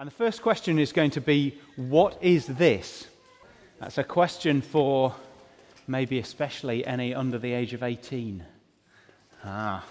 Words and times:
And 0.00 0.06
the 0.06 0.14
first 0.14 0.42
question 0.42 0.78
is 0.78 0.92
going 0.92 1.10
to 1.12 1.20
be 1.20 1.58
what 1.74 2.18
is 2.22 2.46
this? 2.46 3.08
That's 3.80 3.98
a 3.98 4.04
question 4.04 4.62
for 4.62 5.12
maybe 5.88 6.20
especially 6.20 6.86
any 6.86 7.12
under 7.12 7.36
the 7.36 7.52
age 7.52 7.74
of 7.74 7.82
18. 7.82 8.44
Ah, 9.44 9.84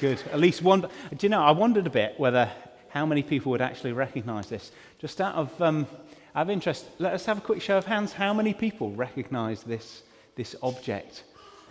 good. 0.00 0.20
At 0.30 0.38
least 0.38 0.60
one. 0.60 0.82
Do 0.82 0.88
you 1.20 1.30
know, 1.30 1.42
I 1.42 1.52
wondered 1.52 1.86
a 1.86 1.90
bit 1.90 2.20
whether 2.20 2.50
how 2.90 3.06
many 3.06 3.22
people 3.22 3.52
would 3.52 3.62
actually 3.62 3.92
recognize 3.92 4.50
this. 4.50 4.70
Just 4.98 5.18
out 5.22 5.34
of, 5.34 5.62
um, 5.62 5.86
out 6.34 6.42
of 6.42 6.50
interest, 6.50 6.84
let 6.98 7.14
us 7.14 7.24
have 7.24 7.38
a 7.38 7.40
quick 7.40 7.62
show 7.62 7.78
of 7.78 7.86
hands. 7.86 8.12
How 8.12 8.34
many 8.34 8.52
people 8.52 8.90
recognize 8.90 9.62
this, 9.62 10.02
this 10.36 10.54
object? 10.62 11.24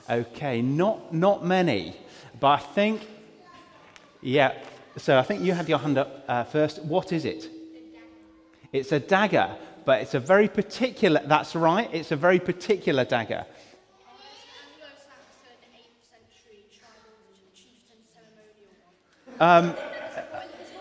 Okay, 0.09 0.63
not, 0.63 1.13
not 1.13 1.45
many, 1.45 1.95
but 2.39 2.47
I 2.47 2.57
think, 2.57 3.07
yeah, 4.19 4.53
so 4.97 5.19
I 5.19 5.21
think 5.21 5.43
you 5.43 5.53
had 5.53 5.69
your 5.69 5.77
hand 5.77 5.99
up 5.99 6.25
uh, 6.27 6.43
first. 6.43 6.83
What 6.83 7.13
is 7.13 7.25
it? 7.25 7.49
It's 8.73 8.91
a 8.91 8.99
dagger, 8.99 9.55
but 9.85 10.01
it's 10.01 10.15
a 10.15 10.19
very 10.19 10.47
particular, 10.47 11.21
that's 11.23 11.55
right, 11.55 11.87
it's 11.93 12.11
a 12.11 12.15
very 12.15 12.39
particular 12.39 13.05
dagger. 13.05 13.45
Um, 19.39 19.75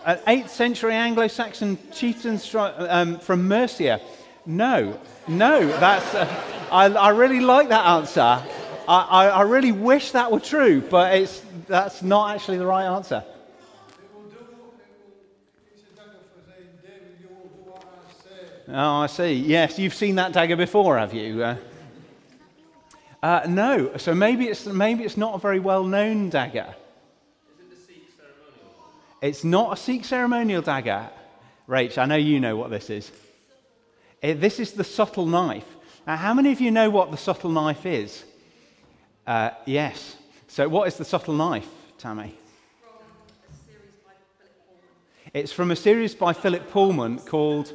an 0.05 0.17
8th 0.27 0.49
century 0.49 0.93
Anglo 0.93 1.27
Saxon 1.27 1.77
chieftain 1.91 2.39
um, 2.89 3.19
from 3.19 3.47
Mercia. 3.47 4.01
No, 4.47 4.99
no, 5.27 5.67
that's, 5.67 6.15
uh, 6.15 6.67
I, 6.71 6.85
I, 6.87 7.09
really 7.09 7.41
like 7.41 7.69
that 7.69 7.85
answer. 7.85 8.21
I, 8.21 8.43
I, 8.87 9.27
I 9.27 9.41
really 9.43 9.71
wish 9.71 10.11
that 10.11 10.31
were 10.31 10.39
true, 10.39 10.81
but 10.81 11.15
it's, 11.15 11.43
that's 11.67 12.01
not 12.01 12.35
actually 12.35 12.57
the 12.57 12.65
right 12.65 12.85
answer. 12.85 13.23
Oh, 18.67 19.01
I 19.01 19.07
see. 19.07 19.33
Yes, 19.33 19.77
you've 19.77 19.93
seen 19.93 20.15
that 20.15 20.31
dagger 20.31 20.55
before, 20.55 20.97
have 20.97 21.13
you? 21.13 21.43
Uh, 21.43 21.57
uh, 23.21 23.41
no. 23.47 23.97
So 23.97 24.15
maybe 24.15 24.45
it's, 24.45 24.65
maybe 24.65 25.03
it's 25.03 25.17
not 25.17 25.35
a 25.35 25.37
very 25.37 25.59
well 25.59 25.83
known 25.83 26.29
dagger. 26.29 26.73
It's 29.21 29.43
not 29.43 29.73
a 29.73 29.77
Sikh 29.77 30.05
ceremonial 30.05 30.61
dagger. 30.61 31.09
Rach, 31.67 31.97
I 31.97 32.05
know 32.05 32.15
you 32.15 32.39
know 32.39 32.55
what 32.55 32.69
this 32.69 32.89
is. 32.89 33.11
It, 34.21 34.39
this 34.39 34.59
is 34.59 34.73
the 34.73 34.83
subtle 34.83 35.25
knife. 35.25 35.65
Now, 36.07 36.17
how 36.17 36.33
many 36.33 36.51
of 36.51 36.61
you 36.61 36.71
know 36.71 36.89
what 36.89 37.11
the 37.11 37.17
subtle 37.17 37.51
knife 37.51 37.85
is? 37.85 38.23
Uh, 39.25 39.51
yes. 39.65 40.17
So, 40.47 40.67
what 40.69 40.87
is 40.87 40.95
the 40.95 41.05
subtle 41.05 41.33
knife, 41.33 41.67
Tammy? 41.97 42.37
It's 45.33 45.51
from 45.51 45.71
a 45.71 45.75
series 45.75 46.13
by 46.13 46.31
Philip 46.33 46.69
Pullman 46.71 47.19
called 47.19 47.73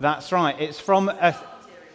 that's 0.00 0.32
right. 0.32 0.58
It's 0.60 0.78
from 0.78 1.08
a, 1.08 1.36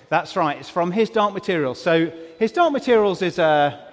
that's 0.09 0.35
right. 0.35 0.57
It's 0.57 0.69
from 0.69 0.91
his 0.91 1.09
Dark 1.09 1.33
Materials. 1.33 1.81
So 1.81 2.11
his 2.39 2.51
Dark 2.51 2.73
Materials 2.73 3.21
is 3.21 3.39
a, 3.39 3.87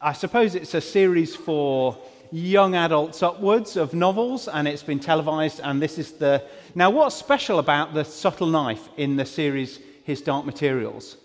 I 0.00 0.12
suppose 0.12 0.54
it's 0.54 0.74
a 0.74 0.80
series 0.80 1.34
for 1.34 1.96
young 2.30 2.74
adults 2.74 3.22
upwards 3.22 3.76
of 3.76 3.94
novels, 3.94 4.48
and 4.48 4.66
it's 4.66 4.82
been 4.82 4.98
televised. 4.98 5.60
And 5.62 5.80
this 5.80 5.98
is 5.98 6.12
the 6.12 6.42
now. 6.74 6.90
What's 6.90 7.14
special 7.14 7.58
about 7.58 7.94
the 7.94 8.04
subtle 8.04 8.48
knife 8.48 8.88
in 8.96 9.16
the 9.16 9.24
series 9.24 9.78
His 10.02 10.20
Dark 10.20 10.44
Materials? 10.44 11.16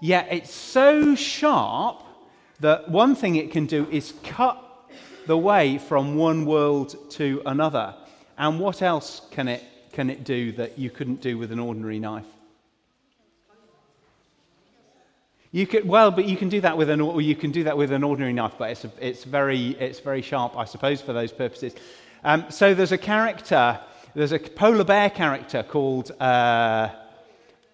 Yeah, 0.00 0.22
it's 0.30 0.54
so 0.54 1.14
sharp 1.14 2.02
that 2.60 2.88
one 2.88 3.14
thing 3.14 3.36
it 3.36 3.50
can 3.50 3.66
do 3.66 3.86
is 3.90 4.14
cut 4.22 4.64
the 5.26 5.36
way 5.36 5.76
from 5.76 6.14
one 6.14 6.46
world 6.46 6.96
to 7.10 7.42
another. 7.44 7.94
And 8.40 8.58
what 8.58 8.80
else 8.80 9.20
can 9.30 9.48
it, 9.48 9.62
can 9.92 10.08
it 10.08 10.24
do 10.24 10.52
that 10.52 10.78
you 10.78 10.88
couldn't 10.88 11.20
do 11.20 11.36
with 11.36 11.52
an 11.52 11.58
ordinary 11.58 11.98
knife? 11.98 12.24
You 15.52 15.66
could, 15.66 15.86
well, 15.86 16.10
but 16.10 16.24
you 16.24 16.38
can 16.38 16.48
do 16.48 16.62
that 16.62 16.78
with 16.78 16.88
an, 16.88 17.20
you 17.20 17.36
can 17.36 17.50
do 17.50 17.64
that 17.64 17.76
with 17.76 17.92
an 17.92 18.02
ordinary 18.02 18.32
knife, 18.32 18.54
but 18.56 18.70
it's, 18.70 18.84
a, 18.86 18.90
it's, 18.98 19.24
very, 19.24 19.72
it's 19.72 20.00
very 20.00 20.22
sharp, 20.22 20.56
I 20.56 20.64
suppose, 20.64 21.02
for 21.02 21.12
those 21.12 21.32
purposes. 21.32 21.74
Um, 22.24 22.46
so 22.48 22.72
there's 22.72 22.92
a 22.92 22.98
character, 22.98 23.78
there's 24.14 24.32
a 24.32 24.38
polar 24.38 24.84
bear 24.84 25.10
character 25.10 25.62
called 25.62 26.10
uh, 26.18 26.88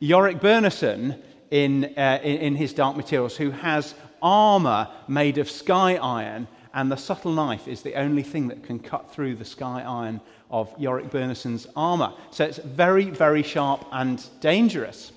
Iorek 0.03 0.41
Byrnison 0.41 1.23
in, 1.53 1.95
uh, 1.97 2.19
in, 2.25 2.39
in 2.39 2.57
his 2.57 2.73
Dark 2.73 2.97
Materials 2.97 3.37
who 3.37 3.53
has 3.53 3.95
armor 4.21 4.89
made 5.07 5.39
of 5.39 5.49
sky 5.49 5.95
iron, 5.95 6.49
and 6.77 6.93
the 6.93 6.97
subtle 6.97 7.33
knife 7.33 7.67
is 7.67 7.81
the 7.81 7.95
only 7.95 8.23
thing 8.23 8.49
that 8.49 8.63
can 8.63 8.79
cut 8.79 9.11
through 9.11 9.35
the 9.35 9.47
sky 9.47 9.81
iron 9.81 10.21
of 10.51 10.77
Iorek 10.77 11.11
Byrnison's 11.11 11.67
armor. 11.75 12.13
So 12.31 12.45
it's 12.45 12.59
very, 12.59 13.07
very 13.07 13.43
sharp 13.43 13.87
and 13.93 14.23
dangerous. 14.41 15.11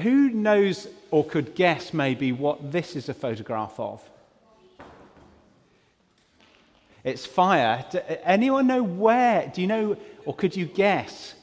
Who 0.00 0.30
knows 0.30 0.88
or 1.10 1.26
could 1.26 1.54
guess 1.54 1.92
maybe 1.92 2.32
what 2.32 2.72
this 2.72 2.96
is 2.96 3.10
a 3.10 3.14
photograph 3.14 3.78
of? 3.78 4.02
It's 7.04 7.26
fire. 7.26 7.84
Do 7.90 8.00
anyone 8.24 8.66
know 8.66 8.82
where? 8.82 9.52
Do 9.54 9.60
you 9.60 9.66
know, 9.66 9.98
or 10.24 10.34
could 10.34 10.56
you 10.56 10.64
guess? 10.64 11.34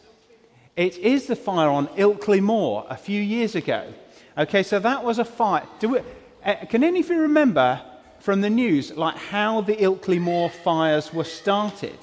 It 0.76 0.98
is 0.98 1.28
the 1.28 1.36
fire 1.36 1.70
on 1.70 1.88
Ilkley 1.90 2.42
Moor 2.42 2.84
a 2.90 2.98
few 2.98 3.22
years 3.22 3.54
ago. 3.54 3.94
Okay, 4.36 4.64
so 4.64 4.80
that 4.80 5.04
was 5.04 5.20
a 5.20 5.26
fire. 5.26 5.68
We, 5.84 6.00
uh, 6.44 6.56
can 6.68 6.84
any 6.84 7.02
of 7.02 7.10
you 7.10 7.22
remember 7.22 7.80
from 8.28 8.42
the 8.42 8.50
news, 8.50 8.92
like 8.98 9.16
how 9.16 9.62
the 9.62 9.78
Ilkley 9.78 10.20
Moor 10.20 10.50
fires 10.50 11.14
were 11.14 11.24
started. 11.24 11.98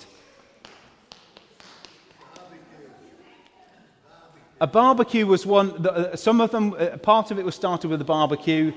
A 4.58 4.66
barbecue 4.66 5.26
was 5.26 5.44
one, 5.44 5.86
uh, 5.86 6.16
some 6.16 6.40
of 6.40 6.50
them, 6.50 6.72
uh, 6.78 6.96
part 6.96 7.30
of 7.30 7.38
it 7.38 7.44
was 7.44 7.54
started 7.54 7.90
with 7.90 8.00
a 8.00 8.06
barbecue, 8.06 8.72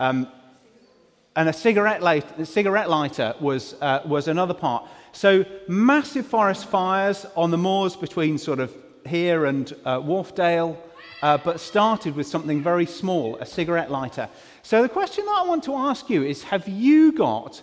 um, 0.00 0.26
and 1.36 1.48
a 1.48 1.52
cigarette, 1.52 2.02
light, 2.02 2.36
a 2.36 2.44
cigarette 2.44 2.90
lighter 2.90 3.32
was, 3.38 3.76
uh, 3.80 4.00
was 4.04 4.26
another 4.26 4.54
part. 4.54 4.84
So, 5.12 5.44
massive 5.68 6.26
forest 6.26 6.66
fires 6.66 7.26
on 7.36 7.52
the 7.52 7.58
moors 7.58 7.94
between 7.94 8.38
sort 8.38 8.58
of 8.58 8.74
here 9.06 9.44
and 9.44 9.72
uh, 9.84 10.00
Wharfedale, 10.00 10.76
uh, 11.22 11.38
but 11.38 11.60
started 11.60 12.14
with 12.14 12.26
something 12.26 12.62
very 12.62 12.86
small, 12.86 13.36
a 13.36 13.46
cigarette 13.46 13.90
lighter. 13.90 14.28
So 14.62 14.82
the 14.82 14.88
question 14.88 15.24
that 15.24 15.36
I 15.38 15.44
want 15.46 15.64
to 15.64 15.74
ask 15.74 16.08
you 16.08 16.22
is 16.22 16.44
have 16.44 16.68
you 16.68 17.12
got 17.12 17.62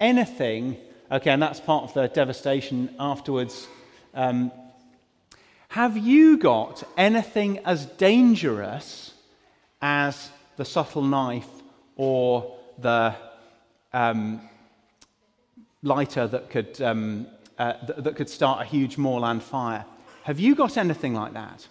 anything, 0.00 0.76
okay, 1.10 1.30
and 1.30 1.42
that's 1.42 1.60
part 1.60 1.84
of 1.84 1.94
the 1.94 2.08
devastation 2.08 2.94
afterwards. 2.98 3.68
Um, 4.14 4.50
have 5.68 5.96
you 5.96 6.38
got 6.38 6.82
anything 6.96 7.58
as 7.58 7.86
dangerous 7.86 9.12
as 9.82 10.30
the 10.56 10.64
subtle 10.64 11.02
knife 11.02 11.48
or 11.96 12.56
the 12.78 13.14
um, 13.92 14.40
lighter 15.82 16.26
that 16.26 16.50
could, 16.50 16.80
um, 16.82 17.26
uh, 17.58 17.74
th- 17.74 17.98
that 17.98 18.16
could 18.16 18.28
start 18.28 18.62
a 18.62 18.64
huge 18.64 18.96
moorland 18.96 19.42
fire? 19.42 19.84
Have 20.24 20.40
you 20.40 20.54
got 20.54 20.76
anything 20.76 21.14
like 21.14 21.34
that? 21.34 21.66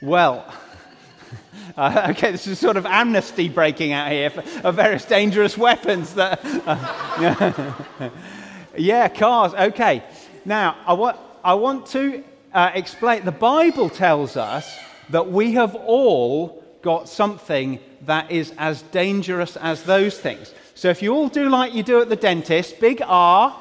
Well, 0.00 0.52
Uh, 1.76 2.08
okay, 2.10 2.32
this 2.32 2.48
is 2.48 2.58
sort 2.58 2.76
of 2.76 2.84
amnesty 2.84 3.48
breaking 3.48 3.92
out 3.92 4.10
here 4.10 4.28
for, 4.28 4.42
of 4.66 4.74
various 4.74 5.04
dangerous 5.04 5.56
weapons. 5.56 6.14
That, 6.14 6.40
uh, 6.66 8.10
yeah, 8.76 9.08
cars. 9.08 9.54
Okay. 9.54 10.02
Now, 10.44 10.76
I 10.84 10.94
want, 10.94 11.16
I 11.44 11.54
want 11.54 11.86
to 11.88 12.24
uh, 12.52 12.72
explain. 12.74 13.24
The 13.24 13.32
Bible 13.32 13.88
tells 13.88 14.36
us 14.36 14.78
that 15.10 15.30
we 15.30 15.52
have 15.52 15.76
all 15.76 16.62
got 16.82 17.08
something 17.08 17.78
that 18.06 18.30
is 18.30 18.52
as 18.58 18.82
dangerous 18.82 19.56
as 19.56 19.84
those 19.84 20.18
things. 20.18 20.52
So 20.74 20.88
if 20.88 21.02
you 21.02 21.14
all 21.14 21.28
do 21.28 21.48
like 21.48 21.72
you 21.72 21.84
do 21.84 22.00
at 22.00 22.08
the 22.08 22.16
dentist, 22.16 22.80
big 22.80 23.00
R, 23.06 23.56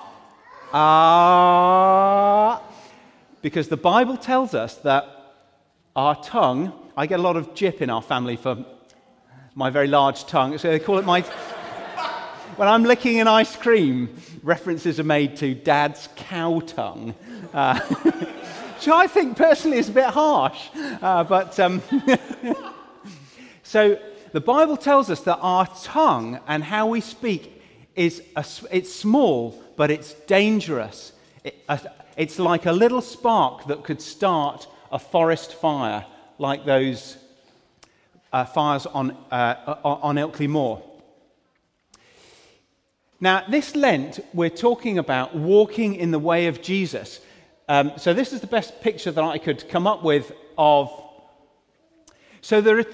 R, 0.74 2.62
because 3.42 3.68
the 3.68 3.78
Bible 3.78 4.18
tells 4.18 4.54
us 4.56 4.75
that 4.78 5.19
our 5.95 6.21
tongue 6.24 6.74
I 7.00 7.07
get 7.07 7.21
a 7.21 7.24
lot 7.24 7.38
of 7.38 7.53
jip 7.53 7.81
in 7.81 7.89
our 7.89 8.01
family 8.01 8.36
for 8.36 8.65
my 9.56 9.69
very 9.69 9.88
large 9.88 10.25
tongue. 10.25 10.57
So 10.57 10.69
they 10.69 10.80
call 10.80 10.97
it 10.97 11.06
my. 11.06 11.21
when 12.57 12.68
I'm 12.68 12.83
licking 12.83 13.21
an 13.21 13.27
ice 13.30 13.56
cream, 13.56 14.18
references 14.44 15.00
are 15.00 15.06
made 15.06 15.38
to 15.38 15.56
dad's 15.56 16.09
cow 16.18 16.59
tongue. 16.59 17.15
Uh, 17.53 17.80
which 18.75 18.89
I 18.89 19.07
think 19.07 19.38
personally 19.38 19.77
is 19.77 19.88
a 19.88 19.94
bit 19.94 20.07
harsh. 20.07 20.68
Uh, 21.01 21.24
but 21.24 21.57
um, 21.57 21.81
so 23.63 23.97
the 24.33 24.41
Bible 24.41 24.75
tells 24.75 25.09
us 25.09 25.21
that 25.21 25.38
our 25.38 25.68
tongue 25.81 26.41
and 26.50 26.62
how 26.62 26.88
we 26.88 27.00
speak 27.00 27.63
is 27.95 28.21
a, 28.36 28.45
it's 28.71 28.94
small, 28.94 29.57
but 29.77 29.89
it's 29.89 30.15
dangerous. 30.27 31.13
It, 31.45 31.63
uh, 31.69 31.77
it's 32.18 32.39
like 32.39 32.65
a 32.65 32.74
little 32.74 33.00
spark 33.00 33.68
that 33.68 33.86
could 33.86 34.01
start 34.01 34.68
a 34.91 35.00
forest 35.00 35.53
fire 35.53 36.06
like 36.38 36.65
those 36.65 37.18
uh, 38.31 38.45
fires 38.45 38.86
on, 38.86 39.12
uh, 39.31 39.75
on 39.83 40.15
Ilkley 40.15 40.47
Moor. 40.47 40.83
Now, 43.21 43.44
this 43.50 43.75
Lent, 43.75 44.19
we're 44.33 44.50
talking 44.50 44.97
about 44.97 45.36
walking 45.36 45.95
in 45.95 46.12
the 46.12 46.19
way 46.19 46.47
of 46.47 46.62
Jesus. 46.62 47.19
Um, 47.68 47.91
so, 47.97 48.13
this 48.13 48.31
is 48.31 48.39
the 48.39 48.47
best 48.47 48.80
picture 48.81 49.12
that 49.12 49.24
I 49.24 49.38
could 49.38 49.68
come 49.68 49.86
up 49.86 50.03
with 50.03 50.31
of. 50.57 50.89
So, 52.41 52.62
there 52.62 52.80
are, 52.80 52.86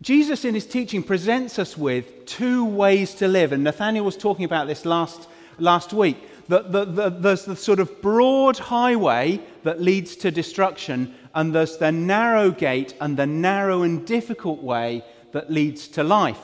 Jesus 0.00 0.44
in 0.44 0.54
his 0.54 0.66
teaching 0.66 1.02
presents 1.02 1.58
us 1.58 1.76
with 1.76 2.26
two 2.26 2.64
ways 2.64 3.14
to 3.16 3.26
live. 3.26 3.50
And 3.50 3.64
Nathaniel 3.64 4.04
was 4.04 4.16
talking 4.16 4.44
about 4.44 4.68
this 4.68 4.84
last, 4.84 5.28
last 5.58 5.92
week. 5.92 6.27
The, 6.48 6.62
the, 6.62 6.84
the, 6.86 7.10
there's 7.10 7.44
the 7.44 7.56
sort 7.56 7.78
of 7.78 8.00
broad 8.00 8.58
highway 8.58 9.40
that 9.64 9.82
leads 9.82 10.16
to 10.16 10.30
destruction, 10.30 11.14
and 11.34 11.54
there's 11.54 11.76
the 11.76 11.92
narrow 11.92 12.50
gate 12.50 12.94
and 13.00 13.16
the 13.16 13.26
narrow 13.26 13.82
and 13.82 14.06
difficult 14.06 14.62
way 14.62 15.04
that 15.32 15.50
leads 15.50 15.88
to 15.88 16.02
life. 16.02 16.40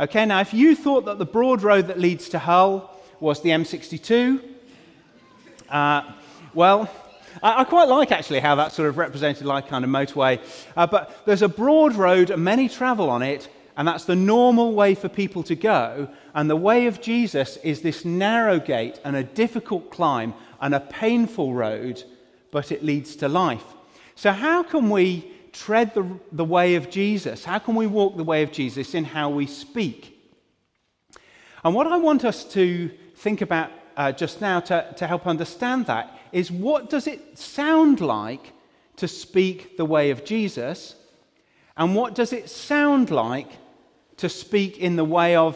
Okay, 0.00 0.24
now 0.24 0.40
if 0.40 0.54
you 0.54 0.74
thought 0.74 1.04
that 1.04 1.18
the 1.18 1.26
broad 1.26 1.62
road 1.62 1.88
that 1.88 1.98
leads 1.98 2.30
to 2.30 2.38
Hull 2.38 2.98
was 3.20 3.42
the 3.42 3.50
M62, 3.50 4.42
uh, 5.68 6.02
well, 6.54 6.90
I, 7.42 7.64
quite 7.64 7.88
like 7.88 8.10
actually 8.10 8.40
how 8.40 8.54
that's 8.54 8.74
sort 8.74 8.88
of 8.88 8.98
represented 8.98 9.46
like 9.46 9.68
kind 9.68 9.84
of 9.84 9.90
motorway. 9.90 10.40
Uh, 10.76 10.86
but 10.86 11.24
there's 11.26 11.42
a 11.42 11.48
broad 11.48 11.94
road 11.94 12.30
and 12.30 12.42
many 12.42 12.68
travel 12.68 13.10
on 13.10 13.22
it, 13.22 13.48
and 13.76 13.88
that's 13.88 14.04
the 14.04 14.16
normal 14.16 14.74
way 14.74 14.94
for 14.94 15.08
people 15.08 15.42
to 15.44 15.54
go. 15.54 16.08
And 16.34 16.48
the 16.48 16.56
way 16.56 16.86
of 16.86 17.00
Jesus 17.00 17.56
is 17.58 17.80
this 17.80 18.04
narrow 18.04 18.58
gate 18.58 19.00
and 19.04 19.16
a 19.16 19.24
difficult 19.24 19.90
climb 19.90 20.34
and 20.60 20.74
a 20.74 20.80
painful 20.80 21.54
road, 21.54 22.02
but 22.50 22.70
it 22.70 22.84
leads 22.84 23.16
to 23.16 23.28
life. 23.28 23.64
So, 24.14 24.32
how 24.32 24.62
can 24.62 24.90
we 24.90 25.30
tread 25.52 25.94
the, 25.94 26.06
the 26.32 26.44
way 26.44 26.74
of 26.74 26.90
Jesus? 26.90 27.44
How 27.44 27.58
can 27.58 27.74
we 27.74 27.86
walk 27.86 28.16
the 28.16 28.24
way 28.24 28.42
of 28.42 28.52
Jesus 28.52 28.94
in 28.94 29.04
how 29.04 29.30
we 29.30 29.46
speak? 29.46 30.18
And 31.64 31.74
what 31.74 31.86
I 31.86 31.96
want 31.96 32.24
us 32.24 32.44
to 32.52 32.90
think 33.16 33.40
about 33.40 33.70
uh, 33.96 34.12
just 34.12 34.40
now 34.40 34.60
to, 34.60 34.94
to 34.96 35.06
help 35.06 35.26
understand 35.26 35.86
that 35.86 36.18
is 36.32 36.50
what 36.50 36.90
does 36.90 37.06
it 37.06 37.38
sound 37.38 38.00
like 38.00 38.52
to 38.96 39.06
speak 39.08 39.76
the 39.76 39.84
way 39.84 40.10
of 40.10 40.24
Jesus? 40.24 40.96
And 41.76 41.94
what 41.94 42.14
does 42.14 42.32
it 42.32 42.50
sound 42.50 43.10
like 43.10 43.50
to 44.22 44.28
speak 44.28 44.78
in 44.78 44.96
the 44.96 45.04
way 45.04 45.36
of 45.36 45.54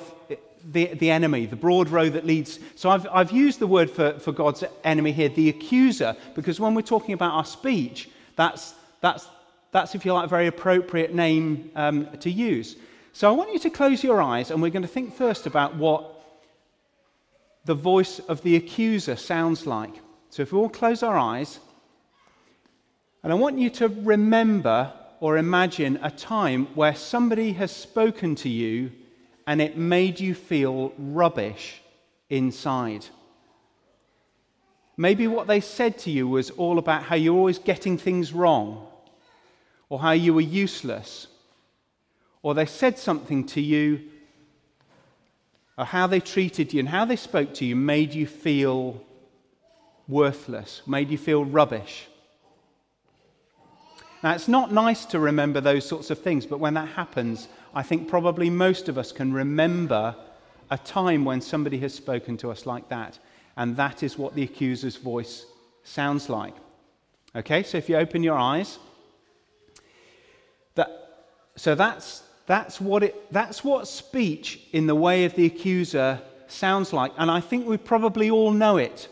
the, 0.73 0.87
the 0.95 1.11
enemy, 1.11 1.47
the 1.47 1.57
broad 1.57 1.89
road 1.89 2.13
that 2.13 2.27
leads. 2.27 2.61
So 2.75 2.91
I've, 2.91 3.07
I've 3.11 3.33
used 3.33 3.59
the 3.59 3.67
word 3.67 3.91
for, 3.91 4.19
for 4.19 4.33
God's 4.33 4.63
enemy 4.85 5.13
here, 5.13 5.29
the 5.29 5.49
accuser, 5.49 6.17
because 6.35 6.61
when 6.61 6.75
we're 6.75 6.83
talking 6.83 7.15
about 7.15 7.33
our 7.33 7.45
speech, 7.45 8.09
that's, 8.37 8.75
that's 9.01 9.27
that's, 9.73 9.95
if 9.95 10.07
you 10.07 10.15
like, 10.15 10.25
a 10.25 10.29
very 10.29 10.47
appropriate 10.47 11.13
name 11.13 11.71
um, 11.75 12.09
to 12.19 12.31
use. 12.31 12.77
So 13.13 13.29
I 13.29 13.33
want 13.33 13.53
you 13.53 13.59
to 13.59 13.71
close 13.71 14.03
your 14.03 14.23
eyes, 14.23 14.51
and 14.51 14.63
we're 14.63 14.71
going 14.71 14.83
to 14.83 14.89
think 14.89 15.15
first 15.15 15.47
about 15.47 15.77
what 15.77 16.15
the 17.67 17.75
voice 17.75 18.19
of 18.21 18.43
the 18.43 18.57
accuser 18.57 19.17
sounds 19.17 19.67
like. 19.67 19.95
So 20.31 20.43
if 20.43 20.53
we 20.53 20.59
all 20.59 20.71
close 20.71 21.03
our 21.03 21.19
eyes, 21.19 21.61
and 23.23 23.33
I 23.33 23.37
want 23.37 23.59
you 23.59 23.71
to 23.71 23.89
remember 23.89 24.93
or 25.21 25.39
imagine 25.39 25.99
a 26.03 26.11
time 26.11 26.67
where 26.75 26.95
somebody 26.95 27.53
has 27.53 27.71
spoken 27.71 28.35
to 28.37 28.49
you 28.49 28.93
and 29.47 29.61
it 29.61 29.77
made 29.77 30.21
you 30.21 30.35
feel 30.35 30.93
rubbish 30.99 31.81
inside. 32.29 33.07
Maybe 34.97 35.27
what 35.27 35.47
they 35.47 35.61
said 35.61 35.99
to 36.01 36.11
you 36.11 36.27
was 36.27 36.51
all 36.51 36.79
about 36.79 37.03
how 37.03 37.17
you're 37.17 37.37
always 37.37 37.59
getting 37.59 37.99
things 37.99 38.33
wrong 38.33 38.87
or 39.89 40.01
how 40.01 40.13
you 40.13 40.35
were 40.35 40.41
useless, 40.41 41.29
or 42.43 42.55
they 42.55 42.67
said 42.67 42.99
something 42.99 43.47
to 43.47 43.61
you, 43.61 44.01
or 45.79 45.85
how 45.85 46.07
they 46.07 46.21
treated 46.21 46.73
you 46.73 46.81
and 46.81 46.89
how 46.89 47.05
they 47.05 47.17
spoke 47.17 47.55
to 47.55 47.65
you 47.65 47.77
made 47.77 48.13
you 48.13 48.27
feel 48.27 49.01
worthless, 50.09 50.83
made 50.87 51.11
you 51.11 51.19
feel 51.19 51.45
rubbish. 51.45 52.09
Now, 54.23 54.33
it's 54.35 54.49
not 54.49 54.73
nice 54.73 55.05
to 55.07 55.19
remember 55.19 55.61
those 55.61 55.87
sorts 55.87 56.11
of 56.11 56.19
things, 56.19 56.47
but 56.47 56.59
when 56.59 56.75
that 56.75 56.89
happens, 56.89 57.49
I 57.75 57.83
think 57.83 58.09
probably 58.09 58.51
most 58.51 58.89
of 58.89 58.97
us 58.99 59.13
can 59.13 59.33
remember 59.33 60.17
a 60.71 60.79
time 60.79 61.25
when 61.25 61.41
somebody 61.41 61.79
has 61.79 61.95
spoken 61.95 62.37
to 62.39 62.51
us 62.51 62.67
like 62.67 62.89
that. 62.89 63.19
And 63.57 63.77
that 63.77 64.03
is 64.03 64.19
what 64.19 64.35
the 64.35 64.43
accuser's 64.43 64.97
voice 64.97 65.47
sounds 65.85 66.29
like. 66.29 66.55
Okay, 67.35 67.63
so 67.63 67.79
if 67.79 67.89
you 67.89 67.97
open 67.97 68.23
your 68.23 68.39
eyes, 68.39 68.79
that, 70.75 71.29
so 71.57 71.75
that's, 71.75 72.23
that's, 72.47 72.81
what 72.81 73.03
it, 73.03 73.33
that's 73.33 73.63
what 73.63 73.87
speech 73.87 74.61
in 74.73 74.87
the 74.87 74.95
way 74.95 75.25
of 75.25 75.35
the 75.35 75.47
accuser 75.47 76.21
sounds 76.49 76.93
like. 76.93 77.13
And 77.19 77.31
I 77.31 77.41
think 77.41 77.67
we 77.67 77.77
probably 77.77 78.31
all 78.31 78.53
know 78.53 78.79
it, 78.79 79.09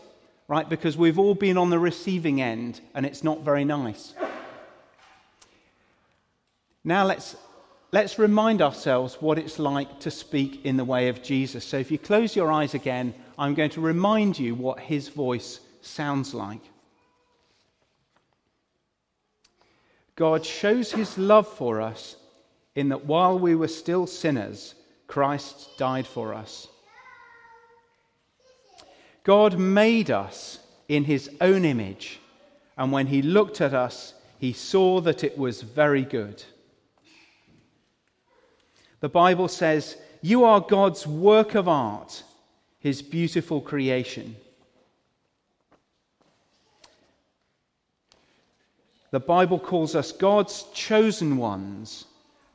right? 0.47 0.67
Because 0.67 0.97
we've 0.97 1.19
all 1.19 1.35
been 1.35 1.57
on 1.57 1.69
the 1.69 1.79
receiving 1.79 2.41
end 2.41 2.81
and 2.93 3.05
it's 3.05 3.23
not 3.23 3.41
very 3.41 3.65
nice. 3.65 4.13
Now 6.87 7.03
let's, 7.03 7.35
let's 7.91 8.19
remind 8.19 8.61
ourselves 8.61 9.17
what 9.19 9.39
it's 9.39 9.57
like 9.57 9.99
to 10.01 10.11
speak 10.11 10.63
in 10.65 10.77
the 10.77 10.85
way 10.85 11.09
of 11.09 11.23
Jesus. 11.23 11.65
So 11.65 11.77
if 11.77 11.89
you 11.89 11.97
close 11.97 12.35
your 12.35 12.51
eyes 12.51 12.75
again, 12.75 13.15
I'm 13.39 13.55
going 13.55 13.71
to 13.71 13.81
remind 13.81 14.37
you 14.37 14.53
what 14.53 14.79
his 14.79 15.09
voice 15.09 15.59
sounds 15.81 16.35
like. 16.35 16.61
God 20.15 20.45
shows 20.45 20.91
his 20.91 21.17
love 21.17 21.47
for 21.47 21.81
us 21.81 22.17
in 22.75 22.89
that 22.89 23.05
while 23.05 23.39
we 23.39 23.55
were 23.55 23.67
still 23.67 24.05
sinners, 24.05 24.75
Christ 25.07 25.77
died 25.77 26.05
for 26.05 26.35
us. 26.35 26.67
God 29.23 29.57
made 29.57 30.11
us 30.11 30.59
in 30.87 31.05
his 31.05 31.31
own 31.41 31.65
image, 31.65 32.19
and 32.77 32.91
when 32.91 33.07
he 33.07 33.23
looked 33.23 33.59
at 33.59 33.73
us, 33.73 34.13
he 34.37 34.53
saw 34.53 35.01
that 35.01 35.23
it 35.23 35.35
was 35.35 35.63
very 35.63 36.03
good. 36.03 36.43
The 39.05 39.09
Bible 39.09 39.49
says, 39.49 39.97
You 40.23 40.45
are 40.45 40.59
God's 40.59 41.05
work 41.05 41.53
of 41.53 41.67
art, 41.67 42.23
his 42.79 43.03
beautiful 43.03 43.61
creation. 43.61 44.35
The 49.11 49.19
Bible 49.19 49.59
calls 49.59 49.93
us 49.93 50.11
God's 50.11 50.63
chosen 50.73 51.37
ones 51.37 52.05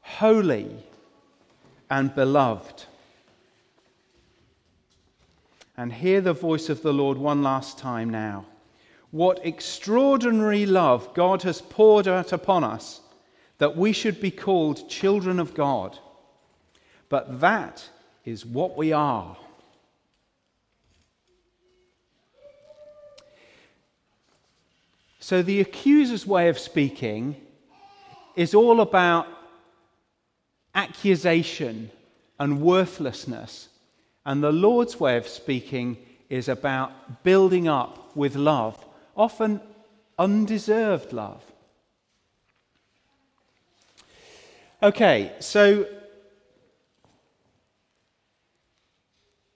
holy, 0.02 0.74
and 1.88 2.12
beloved. 2.16 2.82
And 5.76 5.92
hear 5.92 6.20
the 6.20 6.32
voice 6.32 6.68
of 6.68 6.82
the 6.82 6.92
Lord 6.92 7.16
one 7.16 7.44
last 7.44 7.78
time 7.78 8.10
now. 8.10 8.44
What 9.12 9.46
extraordinary 9.46 10.66
love 10.66 11.14
God 11.14 11.44
has 11.44 11.62
poured 11.62 12.08
out 12.08 12.32
upon 12.32 12.64
us 12.64 13.02
that 13.58 13.76
we 13.76 13.92
should 13.92 14.20
be 14.20 14.32
called 14.32 14.88
children 14.88 15.38
of 15.38 15.54
God. 15.54 15.96
But 17.10 17.40
that 17.40 17.86
is 18.24 18.46
what 18.46 18.78
we 18.78 18.92
are. 18.92 19.36
So 25.18 25.42
the 25.42 25.60
accuser's 25.60 26.26
way 26.26 26.48
of 26.48 26.58
speaking 26.58 27.36
is 28.36 28.54
all 28.54 28.80
about 28.80 29.26
accusation 30.74 31.90
and 32.38 32.62
worthlessness. 32.62 33.68
And 34.24 34.42
the 34.42 34.52
Lord's 34.52 34.98
way 34.98 35.16
of 35.16 35.28
speaking 35.28 35.98
is 36.28 36.48
about 36.48 37.24
building 37.24 37.68
up 37.68 38.16
with 38.16 38.36
love, 38.36 38.82
often 39.16 39.60
undeserved 40.18 41.12
love. 41.12 41.42
Okay, 44.82 45.32
so 45.40 45.86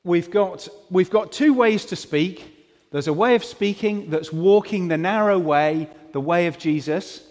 we've 0.04 0.30
got, 0.30 0.68
we've 0.90 1.10
got 1.10 1.32
two 1.32 1.54
ways 1.54 1.86
to 1.86 1.96
speak. 1.96 2.50
There's 2.90 3.08
a 3.08 3.12
way 3.12 3.34
of 3.34 3.42
speaking 3.42 4.10
that's 4.10 4.32
walking 4.32 4.88
the 4.88 4.98
narrow 4.98 5.38
way, 5.38 5.88
the 6.12 6.20
way 6.20 6.46
of 6.46 6.58
Jesus, 6.58 7.22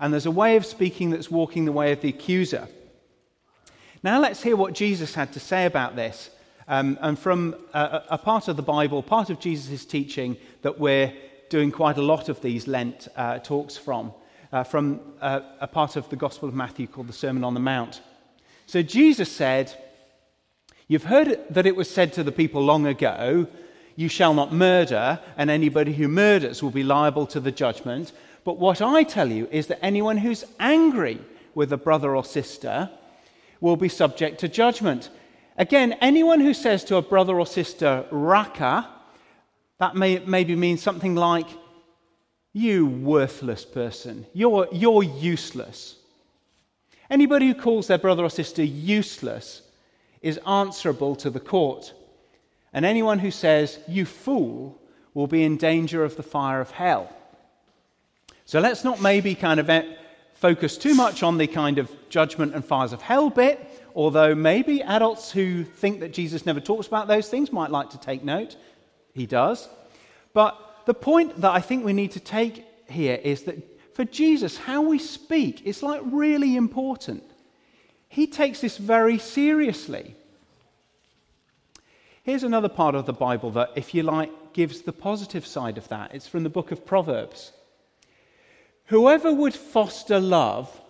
and 0.00 0.12
there's 0.12 0.26
a 0.26 0.30
way 0.30 0.56
of 0.56 0.66
speaking 0.66 1.10
that's 1.10 1.30
walking 1.30 1.66
the 1.66 1.72
way 1.72 1.92
of 1.92 2.00
the 2.00 2.08
accuser. 2.08 2.66
Now 4.02 4.18
let's 4.20 4.42
hear 4.42 4.56
what 4.56 4.74
Jesus 4.74 5.14
had 5.14 5.32
to 5.34 5.40
say 5.40 5.66
about 5.66 5.94
this. 5.94 6.30
Um, 6.66 6.98
and 7.00 7.18
from 7.18 7.54
a, 7.74 8.02
a, 8.10 8.18
part 8.18 8.48
of 8.48 8.56
the 8.56 8.62
Bible, 8.62 9.02
part 9.02 9.28
of 9.28 9.38
Jesus' 9.38 9.84
teaching 9.84 10.36
that 10.62 10.80
we're 10.80 11.12
doing 11.50 11.70
quite 11.70 11.98
a 11.98 12.02
lot 12.02 12.30
of 12.30 12.40
these 12.40 12.66
Lent 12.66 13.06
uh, 13.16 13.38
talks 13.38 13.76
from, 13.76 14.12
uh, 14.50 14.64
from 14.64 15.00
a 15.20 15.66
part 15.66 15.96
of 15.96 16.08
the 16.08 16.16
Gospel 16.16 16.48
of 16.48 16.54
Matthew 16.54 16.86
called 16.86 17.06
the 17.06 17.12
Sermon 17.12 17.44
on 17.44 17.52
the 17.52 17.60
Mount. 17.60 18.00
So 18.66 18.80
Jesus 18.80 19.30
said, 19.30 19.74
You've 20.88 21.04
heard 21.04 21.38
that 21.50 21.66
it 21.66 21.76
was 21.76 21.88
said 21.88 22.12
to 22.14 22.22
the 22.22 22.32
people 22.32 22.62
long 22.62 22.86
ago, 22.86 23.46
You 23.96 24.08
shall 24.08 24.34
not 24.34 24.52
murder, 24.52 25.20
and 25.36 25.50
anybody 25.50 25.92
who 25.94 26.08
murders 26.08 26.62
will 26.62 26.70
be 26.70 26.82
liable 26.82 27.26
to 27.28 27.40
the 27.40 27.52
judgment. 27.52 28.12
But 28.44 28.58
what 28.58 28.82
I 28.82 29.02
tell 29.02 29.30
you 29.30 29.48
is 29.50 29.68
that 29.68 29.84
anyone 29.84 30.18
who's 30.18 30.44
angry 30.60 31.20
with 31.54 31.72
a 31.72 31.76
brother 31.76 32.14
or 32.14 32.24
sister, 32.24 32.90
will 33.64 33.76
be 33.76 33.88
subject 33.88 34.40
to 34.40 34.46
judgment. 34.46 35.08
Again, 35.56 35.94
anyone 36.02 36.40
who 36.40 36.52
says 36.52 36.84
to 36.84 36.96
a 36.96 37.02
brother 37.02 37.38
or 37.40 37.46
sister, 37.46 38.04
raka, 38.10 38.86
that 39.78 39.96
may 39.96 40.18
maybe 40.18 40.54
mean 40.54 40.76
something 40.76 41.14
like, 41.14 41.46
you 42.52 42.86
worthless 42.86 43.64
person, 43.64 44.26
you're, 44.34 44.68
you're 44.70 45.02
useless. 45.02 45.96
Anybody 47.08 47.46
who 47.48 47.54
calls 47.54 47.86
their 47.86 47.98
brother 47.98 48.22
or 48.22 48.28
sister 48.28 48.62
useless 48.62 49.62
is 50.24 50.38
answerable 50.38 51.14
to 51.16 51.28
the 51.28 51.38
court. 51.38 51.92
And 52.72 52.86
anyone 52.86 53.18
who 53.18 53.30
says, 53.30 53.78
you 53.86 54.06
fool, 54.06 54.80
will 55.12 55.26
be 55.26 55.44
in 55.44 55.58
danger 55.58 56.02
of 56.02 56.16
the 56.16 56.22
fire 56.22 56.62
of 56.62 56.70
hell. 56.70 57.14
So 58.46 58.58
let's 58.58 58.82
not 58.84 59.02
maybe 59.02 59.34
kind 59.34 59.60
of 59.60 59.68
eh, 59.68 59.84
focus 60.32 60.78
too 60.78 60.94
much 60.94 61.22
on 61.22 61.36
the 61.36 61.46
kind 61.46 61.78
of 61.78 61.90
judgment 62.08 62.54
and 62.54 62.64
fires 62.64 62.94
of 62.94 63.02
hell 63.02 63.28
bit, 63.28 63.60
although 63.94 64.34
maybe 64.34 64.82
adults 64.82 65.30
who 65.30 65.62
think 65.62 66.00
that 66.00 66.14
Jesus 66.14 66.46
never 66.46 66.58
talks 66.58 66.86
about 66.86 67.06
those 67.06 67.28
things 67.28 67.52
might 67.52 67.70
like 67.70 67.90
to 67.90 68.00
take 68.00 68.24
note. 68.24 68.56
He 69.12 69.26
does. 69.26 69.68
But 70.32 70.58
the 70.86 70.94
point 70.94 71.42
that 71.42 71.52
I 71.52 71.60
think 71.60 71.84
we 71.84 71.92
need 71.92 72.12
to 72.12 72.20
take 72.20 72.64
here 72.88 73.20
is 73.22 73.42
that 73.42 73.56
for 73.94 74.06
Jesus, 74.06 74.56
how 74.56 74.80
we 74.80 74.98
speak 74.98 75.66
is 75.66 75.82
like 75.82 76.00
really 76.04 76.56
important. 76.56 77.22
He 78.14 78.28
takes 78.28 78.60
this 78.60 78.78
very 78.78 79.18
seriously. 79.18 80.14
Here's 82.22 82.44
another 82.44 82.68
part 82.68 82.94
of 82.94 83.06
the 83.06 83.12
Bible 83.12 83.50
that, 83.50 83.70
if 83.74 83.92
you 83.92 84.04
like, 84.04 84.52
gives 84.52 84.82
the 84.82 84.92
positive 84.92 85.44
side 85.44 85.76
of 85.78 85.88
that. 85.88 86.14
It's 86.14 86.28
from 86.28 86.44
the 86.44 86.48
book 86.48 86.70
of 86.70 86.86
Proverbs. 86.86 87.50
Whoever 88.84 89.34
would 89.34 89.52
foster 89.52 90.20
love 90.20 90.80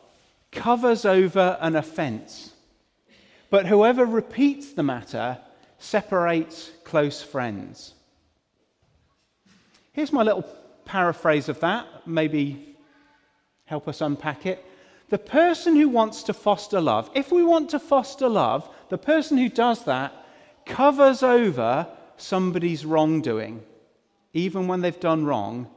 covers 0.53 1.07
over 1.07 1.57
an 1.63 1.77
offense, 1.77 2.53
but 3.49 3.65
whoever 3.65 4.05
repeats 4.05 4.75
the 4.75 4.83
matter 4.83 5.39
separates 5.79 6.73
close 6.85 7.23
friends. 7.23 7.95
Here's 9.93 10.13
my 10.13 10.23
little 10.23 10.45
paraphrase 10.85 11.49
of 11.49 11.59
that, 11.61 11.87
maybe 12.07 12.77
help 13.65 13.89
us 13.89 14.03
unpack 14.03 14.45
it. 14.45 14.63
The 15.11 15.19
person 15.19 15.77
who 15.77 15.89
wants 15.89 16.23
to 16.25 16.33
foster 16.33 16.81
love, 16.81 17.11
if 17.15 17.31
we 17.31 17.43
want 17.43 17.71
to 17.71 17.79
foster 17.79 18.29
love, 18.29 18.69
the 18.89 18.99
person 18.99 19.37
who 19.37 19.49
does 19.49 19.85
that 19.85 20.13
covers 20.65 21.23
over 21.23 21.87
somebody's 22.17 22.85
wrongdoing, 22.85 23.63
even 24.33 24.67
when 24.67 24.81
they've 24.81 24.99
done 24.99 25.27
wrong. 25.27 25.69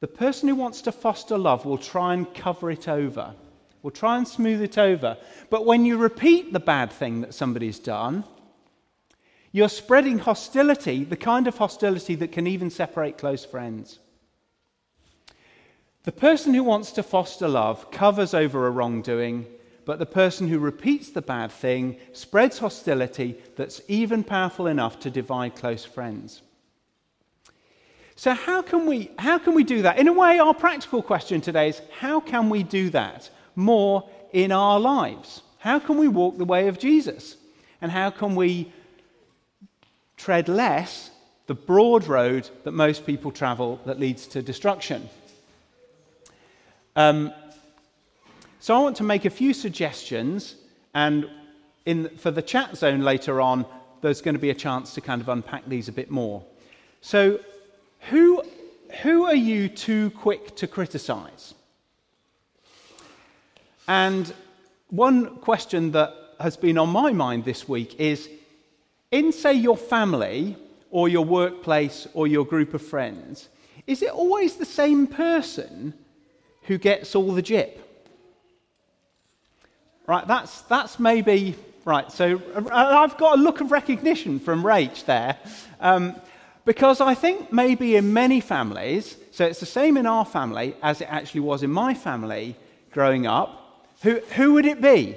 The 0.00 0.08
person 0.08 0.48
who 0.48 0.54
wants 0.54 0.82
to 0.82 0.92
foster 0.92 1.36
love 1.36 1.64
will 1.64 1.78
try 1.78 2.14
and 2.14 2.32
cover 2.32 2.70
it 2.70 2.88
over, 2.88 3.34
will 3.82 3.90
try 3.90 4.16
and 4.16 4.28
smooth 4.28 4.62
it 4.62 4.78
over. 4.78 5.16
But 5.50 5.66
when 5.66 5.84
you 5.84 5.96
repeat 5.96 6.52
the 6.52 6.60
bad 6.60 6.92
thing 6.92 7.22
that 7.22 7.34
somebody's 7.34 7.80
done, 7.80 8.24
you're 9.50 9.68
spreading 9.68 10.18
hostility, 10.18 11.04
the 11.04 11.16
kind 11.16 11.48
of 11.48 11.58
hostility 11.58 12.14
that 12.16 12.32
can 12.32 12.46
even 12.46 12.70
separate 12.70 13.18
close 13.18 13.44
friends. 13.44 13.98
The 16.08 16.12
person 16.12 16.54
who 16.54 16.64
wants 16.64 16.92
to 16.92 17.02
foster 17.02 17.46
love 17.46 17.90
covers 17.90 18.32
over 18.32 18.66
a 18.66 18.70
wrongdoing, 18.70 19.44
but 19.84 19.98
the 19.98 20.06
person 20.06 20.48
who 20.48 20.58
repeats 20.58 21.10
the 21.10 21.20
bad 21.20 21.52
thing 21.52 21.98
spreads 22.14 22.60
hostility 22.60 23.36
that's 23.56 23.82
even 23.88 24.24
powerful 24.24 24.68
enough 24.68 24.98
to 25.00 25.10
divide 25.10 25.54
close 25.54 25.84
friends. 25.84 26.40
So, 28.16 28.32
how 28.32 28.62
can, 28.62 28.86
we, 28.86 29.10
how 29.18 29.36
can 29.36 29.52
we 29.52 29.64
do 29.64 29.82
that? 29.82 29.98
In 29.98 30.08
a 30.08 30.14
way, 30.14 30.38
our 30.38 30.54
practical 30.54 31.02
question 31.02 31.42
today 31.42 31.68
is 31.68 31.82
how 31.98 32.20
can 32.20 32.48
we 32.48 32.62
do 32.62 32.88
that 32.88 33.28
more 33.54 34.08
in 34.32 34.50
our 34.50 34.80
lives? 34.80 35.42
How 35.58 35.78
can 35.78 35.98
we 35.98 36.08
walk 36.08 36.38
the 36.38 36.46
way 36.46 36.68
of 36.68 36.78
Jesus? 36.78 37.36
And 37.82 37.92
how 37.92 38.08
can 38.08 38.34
we 38.34 38.72
tread 40.16 40.48
less 40.48 41.10
the 41.48 41.54
broad 41.54 42.06
road 42.06 42.48
that 42.64 42.72
most 42.72 43.04
people 43.04 43.32
travel 43.32 43.80
that 43.86 43.98
leads 43.98 44.26
to 44.28 44.42
destruction. 44.42 45.08
Um, 46.98 47.32
so 48.58 48.74
I 48.74 48.80
want 48.80 48.96
to 48.96 49.04
make 49.04 49.24
a 49.24 49.30
few 49.30 49.54
suggestions, 49.54 50.56
and 50.94 51.30
in, 51.86 52.08
for 52.16 52.32
the 52.32 52.42
chat 52.42 52.76
zone 52.76 53.02
later 53.02 53.40
on, 53.40 53.66
there's 54.00 54.20
going 54.20 54.34
to 54.34 54.40
be 54.40 54.50
a 54.50 54.54
chance 54.54 54.94
to 54.94 55.00
kind 55.00 55.22
of 55.22 55.28
unpack 55.28 55.64
these 55.68 55.86
a 55.86 55.92
bit 55.92 56.10
more. 56.10 56.44
So, 57.00 57.38
who, 58.10 58.42
who 59.02 59.26
are 59.26 59.36
you 59.36 59.68
too 59.68 60.10
quick 60.10 60.56
to 60.56 60.66
criticize? 60.66 61.54
And 63.86 64.34
one 64.90 65.36
question 65.36 65.92
that 65.92 66.12
has 66.40 66.56
been 66.56 66.78
on 66.78 66.88
my 66.88 67.12
mind 67.12 67.44
this 67.44 67.68
week 67.68 68.00
is 68.00 68.28
in, 69.12 69.30
say, 69.30 69.52
your 69.52 69.76
family 69.76 70.56
or 70.90 71.08
your 71.08 71.24
workplace 71.24 72.08
or 72.12 72.26
your 72.26 72.44
group 72.44 72.74
of 72.74 72.82
friends, 72.82 73.50
is 73.86 74.02
it 74.02 74.10
always 74.10 74.56
the 74.56 74.66
same 74.66 75.06
person 75.06 75.94
who 76.68 76.78
gets 76.78 77.14
all 77.14 77.32
the 77.32 77.42
jip? 77.42 77.84
Right, 80.06 80.26
that's, 80.26 80.62
that's 80.62 81.00
maybe, 81.00 81.56
right, 81.84 82.12
so 82.12 82.40
I've 82.70 83.16
got 83.16 83.38
a 83.38 83.42
look 83.42 83.60
of 83.60 83.72
recognition 83.72 84.38
from 84.38 84.62
Rach 84.62 85.04
there. 85.06 85.38
Um, 85.80 86.14
because 86.64 87.00
I 87.00 87.14
think 87.14 87.52
maybe 87.52 87.96
in 87.96 88.12
many 88.12 88.40
families, 88.40 89.16
so 89.32 89.46
it's 89.46 89.60
the 89.60 89.66
same 89.66 89.96
in 89.96 90.06
our 90.06 90.26
family 90.26 90.76
as 90.82 91.00
it 91.00 91.08
actually 91.10 91.40
was 91.40 91.62
in 91.62 91.70
my 91.70 91.94
family 91.94 92.54
growing 92.90 93.26
up, 93.26 93.86
who, 94.02 94.20
who 94.36 94.52
would 94.54 94.66
it 94.66 94.80
be? 94.80 95.16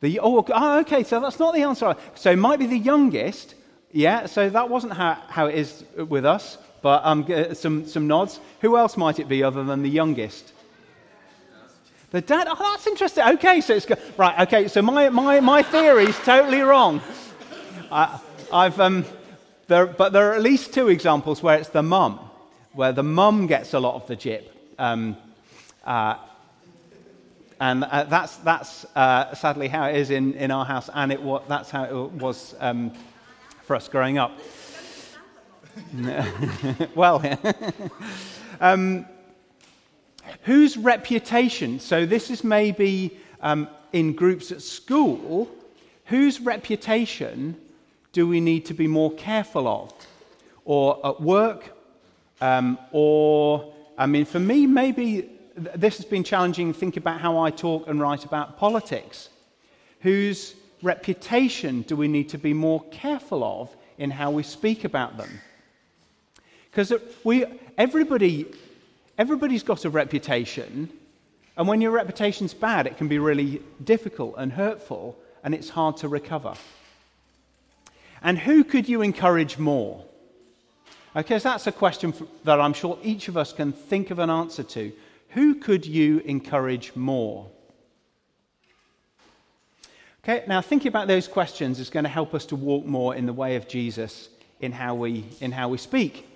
The, 0.00 0.18
oh, 0.20 0.44
oh, 0.48 0.80
okay, 0.80 1.04
so 1.04 1.20
that's 1.20 1.38
not 1.38 1.54
the 1.54 1.62
answer. 1.62 1.94
So 2.16 2.32
it 2.32 2.36
might 2.36 2.58
be 2.58 2.66
the 2.66 2.78
youngest. 2.78 3.54
Yeah, 3.92 4.26
so 4.26 4.50
that 4.50 4.68
wasn't 4.68 4.94
how, 4.94 5.14
how 5.28 5.46
it 5.46 5.54
is 5.54 5.84
with 5.96 6.26
us, 6.26 6.58
but 6.82 7.04
um, 7.04 7.26
some, 7.54 7.86
some 7.86 8.06
nods. 8.06 8.40
Who 8.60 8.76
else 8.76 8.96
might 8.96 9.18
it 9.18 9.28
be 9.28 9.42
other 9.42 9.64
than 9.64 9.82
the 9.82 9.90
youngest? 9.90 10.52
The 12.10 12.20
dad? 12.20 12.46
Oh, 12.48 12.56
that's 12.56 12.86
interesting. 12.86 13.24
Okay, 13.24 13.60
so 13.60 13.74
it's 13.74 13.86
right. 14.16 14.40
Okay, 14.46 14.68
so 14.68 14.80
my, 14.80 15.08
my, 15.08 15.40
my 15.40 15.62
theory 15.62 16.04
is 16.04 16.18
totally 16.20 16.60
wrong. 16.60 17.00
I, 17.90 18.20
I've, 18.52 18.78
um, 18.78 19.04
there, 19.66 19.86
but 19.86 20.12
there 20.12 20.30
are 20.30 20.34
at 20.34 20.42
least 20.42 20.72
two 20.72 20.88
examples 20.88 21.42
where 21.42 21.58
it's 21.58 21.68
the 21.68 21.82
mum, 21.82 22.18
where 22.72 22.92
the 22.92 23.02
mum 23.02 23.46
gets 23.46 23.74
a 23.74 23.80
lot 23.80 23.96
of 23.96 24.06
the 24.06 24.16
jip. 24.16 24.52
Um, 24.78 25.16
uh, 25.84 26.16
and 27.60 27.84
uh, 27.84 28.04
that's, 28.04 28.36
that's 28.36 28.84
uh, 28.94 29.34
sadly 29.34 29.68
how 29.68 29.86
it 29.88 29.96
is 29.96 30.10
in, 30.10 30.34
in 30.34 30.50
our 30.50 30.64
house, 30.64 30.88
and 30.92 31.10
it 31.10 31.20
that's 31.48 31.70
how 31.70 31.84
it 31.84 32.12
was 32.12 32.54
um, 32.60 32.92
for 33.64 33.74
us 33.74 33.88
growing 33.88 34.18
up. 34.18 34.38
well, 36.94 37.22
um, 38.60 39.06
whose 40.42 40.76
reputation? 40.76 41.80
So, 41.80 42.06
this 42.06 42.30
is 42.30 42.42
maybe 42.44 43.18
um, 43.40 43.68
in 43.92 44.12
groups 44.14 44.52
at 44.52 44.62
school. 44.62 45.50
Whose 46.06 46.40
reputation 46.40 47.56
do 48.12 48.26
we 48.26 48.40
need 48.40 48.64
to 48.66 48.74
be 48.74 48.86
more 48.86 49.12
careful 49.12 49.66
of? 49.66 49.92
Or 50.64 51.00
at 51.04 51.20
work? 51.20 51.76
Um, 52.40 52.78
or, 52.92 53.72
I 53.98 54.06
mean, 54.06 54.24
for 54.24 54.38
me, 54.38 54.66
maybe 54.66 55.30
this 55.56 55.96
has 55.96 56.06
been 56.06 56.24
challenging. 56.24 56.72
Think 56.72 56.96
about 56.96 57.20
how 57.20 57.38
I 57.38 57.50
talk 57.50 57.88
and 57.88 58.00
write 58.00 58.24
about 58.24 58.58
politics. 58.58 59.30
Whose 60.00 60.54
reputation 60.82 61.82
do 61.82 61.96
we 61.96 62.08
need 62.08 62.28
to 62.30 62.38
be 62.38 62.52
more 62.52 62.84
careful 62.90 63.42
of 63.42 63.74
in 63.98 64.10
how 64.10 64.30
we 64.30 64.42
speak 64.42 64.84
about 64.84 65.16
them? 65.16 65.40
Because 66.76 66.92
we, 67.24 67.46
everybody, 67.78 68.44
everybody's 69.16 69.62
got 69.62 69.86
a 69.86 69.88
reputation, 69.88 70.90
and 71.56 71.66
when 71.66 71.80
your 71.80 71.90
reputation's 71.90 72.52
bad, 72.52 72.86
it 72.86 72.98
can 72.98 73.08
be 73.08 73.18
really 73.18 73.62
difficult 73.82 74.34
and 74.36 74.52
hurtful, 74.52 75.16
and 75.42 75.54
it's 75.54 75.70
hard 75.70 75.96
to 75.96 76.08
recover. 76.08 76.52
And 78.20 78.38
who 78.38 78.62
could 78.62 78.90
you 78.90 79.00
encourage 79.00 79.56
more? 79.56 80.04
Okay, 81.16 81.38
so 81.38 81.48
that's 81.48 81.66
a 81.66 81.72
question 81.72 82.12
that 82.44 82.60
I'm 82.60 82.74
sure 82.74 82.98
each 83.02 83.28
of 83.28 83.38
us 83.38 83.54
can 83.54 83.72
think 83.72 84.10
of 84.10 84.18
an 84.18 84.28
answer 84.28 84.62
to. 84.62 84.92
Who 85.30 85.54
could 85.54 85.86
you 85.86 86.18
encourage 86.26 86.94
more? 86.94 87.46
Okay, 90.22 90.44
now 90.46 90.60
thinking 90.60 90.88
about 90.88 91.08
those 91.08 91.26
questions 91.26 91.80
is 91.80 91.88
going 91.88 92.04
to 92.04 92.10
help 92.10 92.34
us 92.34 92.44
to 92.46 92.56
walk 92.56 92.84
more 92.84 93.14
in 93.14 93.24
the 93.24 93.32
way 93.32 93.56
of 93.56 93.66
Jesus 93.66 94.28
in 94.60 94.72
how 94.72 94.94
we, 94.94 95.24
in 95.40 95.52
how 95.52 95.70
we 95.70 95.78
speak. 95.78 96.26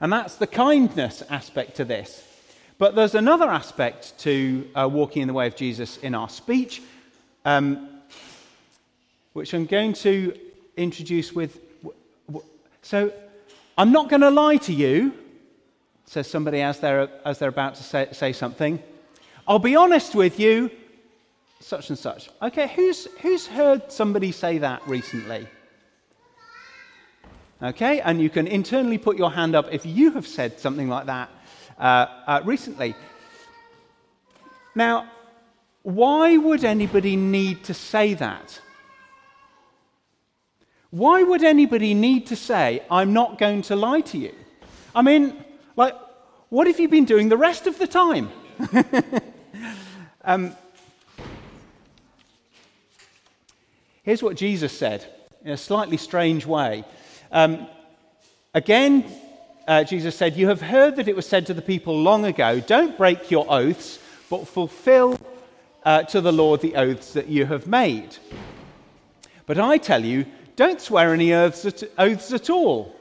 And 0.00 0.12
that's 0.12 0.36
the 0.36 0.46
kindness 0.46 1.22
aspect 1.30 1.76
to 1.76 1.84
this. 1.84 2.22
But 2.78 2.94
there's 2.94 3.14
another 3.14 3.48
aspect 3.48 4.18
to 4.20 4.68
uh, 4.74 4.88
walking 4.92 5.22
in 5.22 5.28
the 5.28 5.34
way 5.34 5.46
of 5.46 5.56
Jesus 5.56 5.96
in 5.98 6.14
our 6.14 6.28
speech, 6.28 6.82
um, 7.44 7.88
which 9.32 9.54
I'm 9.54 9.66
going 9.66 9.94
to 9.94 10.38
introduce 10.76 11.32
with. 11.32 11.58
So, 12.82 13.12
I'm 13.78 13.92
not 13.92 14.08
going 14.08 14.22
to 14.22 14.30
lie 14.30 14.56
to 14.58 14.72
you 14.72 15.12
says 16.06 16.28
somebody 16.28 16.62
as 16.62 16.78
they're, 16.80 17.08
as 17.24 17.38
they're 17.38 17.48
about 17.48 17.74
to 17.74 17.82
say, 17.82 18.08
say 18.12 18.32
something. 18.32 18.82
I'll 19.46 19.58
be 19.58 19.76
honest 19.76 20.14
with 20.14 20.40
you. 20.40 20.70
such 21.60 21.88
and 21.88 21.98
such. 21.98 22.30
Okay, 22.42 22.68
who's, 22.68 23.06
who's 23.20 23.46
heard 23.46 23.90
somebody 23.90 24.30
say 24.30 24.58
that 24.58 24.86
recently? 24.86 25.46
Okay, 27.62 28.00
and 28.00 28.20
you 28.20 28.28
can 28.28 28.46
internally 28.46 28.98
put 28.98 29.16
your 29.16 29.30
hand 29.30 29.54
up 29.54 29.72
if 29.72 29.86
you 29.86 30.12
have 30.12 30.26
said 30.26 30.60
something 30.60 30.88
like 30.90 31.06
that 31.06 31.30
uh, 31.78 32.06
uh, 32.26 32.40
recently. 32.44 32.94
Now, 34.74 35.08
why 35.82 36.36
would 36.36 36.64
anybody 36.64 37.16
need 37.16 37.64
to 37.64 37.72
say 37.72 38.12
that? 38.14 38.60
Why 40.90 41.22
would 41.22 41.42
anybody 41.42 41.94
need 41.94 42.26
to 42.26 42.36
say, 42.36 42.82
I'm 42.90 43.14
not 43.14 43.38
going 43.38 43.62
to 43.62 43.76
lie 43.76 44.02
to 44.02 44.18
you? 44.18 44.34
I 44.94 45.00
mean, 45.00 45.42
like, 45.76 45.94
what 46.50 46.66
have 46.66 46.78
you 46.78 46.88
been 46.88 47.06
doing 47.06 47.30
the 47.30 47.36
rest 47.38 47.66
of 47.66 47.78
the 47.78 47.86
time? 47.86 48.30
um, 50.24 50.54
here's 54.02 54.22
what 54.22 54.36
Jesus 54.36 54.76
said 54.76 55.06
in 55.42 55.52
a 55.52 55.56
slightly 55.56 55.96
strange 55.96 56.44
way. 56.44 56.84
Um, 57.32 57.66
again, 58.54 59.04
uh, 59.66 59.84
Jesus 59.84 60.16
said, 60.16 60.36
You 60.36 60.48
have 60.48 60.60
heard 60.60 60.96
that 60.96 61.08
it 61.08 61.16
was 61.16 61.26
said 61.26 61.46
to 61.46 61.54
the 61.54 61.62
people 61.62 62.00
long 62.00 62.24
ago, 62.24 62.60
don't 62.60 62.96
break 62.96 63.30
your 63.30 63.46
oaths, 63.48 63.98
but 64.30 64.46
fulfill 64.46 65.18
uh, 65.84 66.02
to 66.04 66.20
the 66.20 66.32
Lord 66.32 66.60
the 66.60 66.76
oaths 66.76 67.12
that 67.12 67.28
you 67.28 67.46
have 67.46 67.66
made. 67.66 68.16
But 69.46 69.58
I 69.58 69.78
tell 69.78 70.04
you, 70.04 70.26
don't 70.56 70.80
swear 70.80 71.12
any 71.12 71.32
oaths 71.32 71.64
at, 71.64 71.82
oaths 71.98 72.32
at 72.32 72.50
all. 72.50 72.94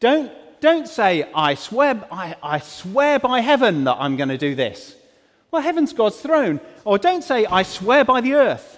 Don't, 0.00 0.30
don't 0.60 0.86
say, 0.86 1.28
I 1.34 1.54
swear, 1.54 2.06
I, 2.10 2.36
I 2.42 2.58
swear 2.58 3.18
by 3.18 3.40
heaven 3.40 3.84
that 3.84 3.96
I'm 3.98 4.16
going 4.16 4.28
to 4.28 4.38
do 4.38 4.54
this. 4.54 4.94
Well, 5.50 5.62
heaven's 5.62 5.92
God's 5.92 6.20
throne. 6.20 6.60
Or 6.84 6.98
don't 6.98 7.22
say, 7.22 7.46
I 7.46 7.62
swear 7.62 8.04
by 8.04 8.20
the 8.20 8.34
earth 8.34 8.73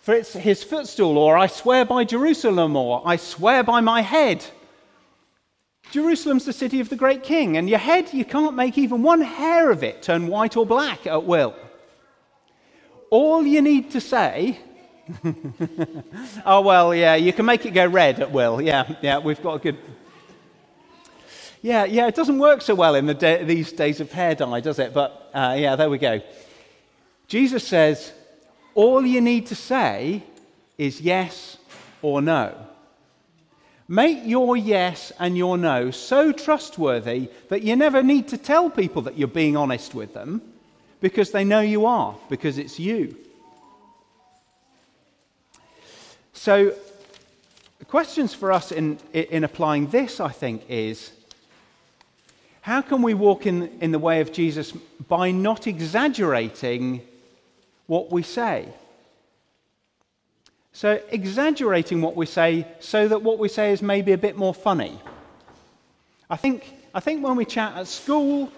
for 0.00 0.14
it's 0.14 0.32
his 0.32 0.64
footstool, 0.64 1.18
or 1.18 1.36
I 1.36 1.46
swear 1.46 1.84
by 1.84 2.04
Jerusalem, 2.04 2.74
or 2.74 3.02
I 3.04 3.16
swear 3.16 3.62
by 3.62 3.80
my 3.80 4.00
head. 4.00 4.44
Jerusalem's 5.90 6.44
the 6.44 6.52
city 6.52 6.80
of 6.80 6.88
the 6.88 6.96
great 6.96 7.22
king, 7.22 7.56
and 7.56 7.68
your 7.68 7.78
head, 7.78 8.12
you 8.12 8.24
can't 8.24 8.54
make 8.54 8.78
even 8.78 9.02
one 9.02 9.20
hair 9.20 9.70
of 9.70 9.82
it 9.82 10.02
turn 10.02 10.28
white 10.28 10.56
or 10.56 10.64
black 10.64 11.06
at 11.06 11.24
will. 11.24 11.54
All 13.10 13.44
you 13.44 13.60
need 13.60 13.90
to 13.90 14.00
say, 14.00 14.60
oh, 16.46 16.60
well, 16.60 16.94
yeah, 16.94 17.16
you 17.16 17.32
can 17.32 17.44
make 17.44 17.66
it 17.66 17.72
go 17.72 17.86
red 17.86 18.20
at 18.20 18.30
will. 18.30 18.60
Yeah, 18.60 18.94
yeah, 19.02 19.18
we've 19.18 19.42
got 19.42 19.54
a 19.54 19.58
good. 19.58 19.78
Yeah, 21.60 21.84
yeah, 21.84 22.06
it 22.06 22.14
doesn't 22.14 22.38
work 22.38 22.62
so 22.62 22.74
well 22.74 22.94
in 22.94 23.06
the 23.06 23.14
de- 23.14 23.44
these 23.44 23.72
days 23.72 24.00
of 24.00 24.10
hair 24.12 24.34
dye, 24.34 24.60
does 24.60 24.78
it? 24.78 24.94
But 24.94 25.30
uh, 25.34 25.56
yeah, 25.58 25.76
there 25.76 25.90
we 25.90 25.98
go. 25.98 26.22
Jesus 27.26 27.66
says, 27.66 28.12
all 28.74 29.04
you 29.04 29.20
need 29.20 29.46
to 29.46 29.54
say 29.54 30.22
is 30.78 31.00
yes 31.00 31.58
or 32.02 32.22
no. 32.22 32.54
Make 33.88 34.20
your 34.24 34.56
yes 34.56 35.12
and 35.18 35.36
your 35.36 35.58
no 35.58 35.90
so 35.90 36.30
trustworthy 36.30 37.28
that 37.48 37.62
you 37.62 37.74
never 37.74 38.02
need 38.02 38.28
to 38.28 38.38
tell 38.38 38.70
people 38.70 39.02
that 39.02 39.18
you're 39.18 39.26
being 39.26 39.56
honest 39.56 39.94
with 39.94 40.14
them 40.14 40.42
because 41.00 41.32
they 41.32 41.44
know 41.44 41.60
you 41.60 41.86
are, 41.86 42.16
because 42.28 42.56
it's 42.56 42.78
you. 42.78 43.16
So, 46.32 46.74
the 47.80 47.84
questions 47.84 48.32
for 48.32 48.52
us 48.52 48.70
in, 48.70 48.98
in 49.12 49.42
applying 49.44 49.88
this, 49.88 50.20
I 50.20 50.28
think, 50.28 50.62
is 50.68 51.12
how 52.60 52.82
can 52.82 53.02
we 53.02 53.14
walk 53.14 53.46
in, 53.46 53.68
in 53.80 53.90
the 53.90 53.98
way 53.98 54.20
of 54.20 54.32
Jesus 54.32 54.72
by 55.08 55.32
not 55.32 55.66
exaggerating 55.66 57.02
what 57.90 58.12
we 58.12 58.22
say. 58.22 58.68
So, 60.70 61.00
exaggerating 61.10 62.00
what 62.00 62.14
we 62.14 62.24
say 62.24 62.64
so 62.78 63.08
that 63.08 63.20
what 63.20 63.40
we 63.40 63.48
say 63.48 63.72
is 63.72 63.82
maybe 63.82 64.12
a 64.12 64.18
bit 64.26 64.36
more 64.36 64.54
funny. 64.54 64.96
I 66.30 66.36
think, 66.36 66.72
I 66.94 67.00
think 67.00 67.24
when 67.24 67.34
we 67.34 67.44
chat 67.44 67.76
at 67.76 67.88
school, 67.88 68.52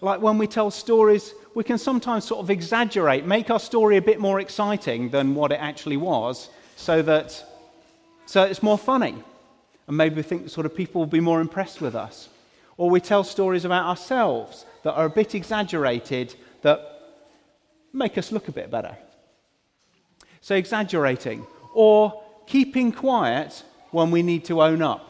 like 0.00 0.20
when 0.20 0.38
we 0.38 0.46
tell 0.46 0.70
stories, 0.70 1.34
we 1.56 1.64
can 1.64 1.78
sometimes 1.78 2.24
sort 2.26 2.38
of 2.44 2.48
exaggerate, 2.48 3.26
make 3.26 3.50
our 3.50 3.58
story 3.58 3.96
a 3.96 4.02
bit 4.02 4.20
more 4.20 4.38
exciting 4.38 5.10
than 5.10 5.34
what 5.34 5.50
it 5.50 5.60
actually 5.60 5.96
was, 5.96 6.48
so 6.76 7.02
that 7.02 7.44
so 8.26 8.44
it's 8.44 8.62
more 8.62 8.78
funny. 8.78 9.16
And 9.88 9.96
maybe 9.96 10.14
we 10.14 10.22
think 10.22 10.48
sort 10.48 10.64
of 10.64 10.76
people 10.76 11.00
will 11.00 11.16
be 11.18 11.26
more 11.30 11.40
impressed 11.40 11.80
with 11.80 11.96
us. 11.96 12.28
Or 12.76 12.88
we 12.88 13.00
tell 13.00 13.24
stories 13.24 13.64
about 13.64 13.86
ourselves 13.86 14.64
that 14.84 14.92
are 14.92 15.06
a 15.06 15.10
bit 15.10 15.34
exaggerated, 15.34 16.36
that 16.62 16.95
make 17.96 18.18
us 18.18 18.30
look 18.30 18.48
a 18.48 18.52
bit 18.52 18.70
better. 18.70 18.96
So, 20.40 20.54
exaggerating 20.54 21.46
or 21.74 22.22
keeping 22.46 22.92
quiet 22.92 23.64
when 23.90 24.10
we 24.10 24.22
need 24.22 24.44
to 24.44 24.62
own 24.62 24.82
up. 24.82 25.02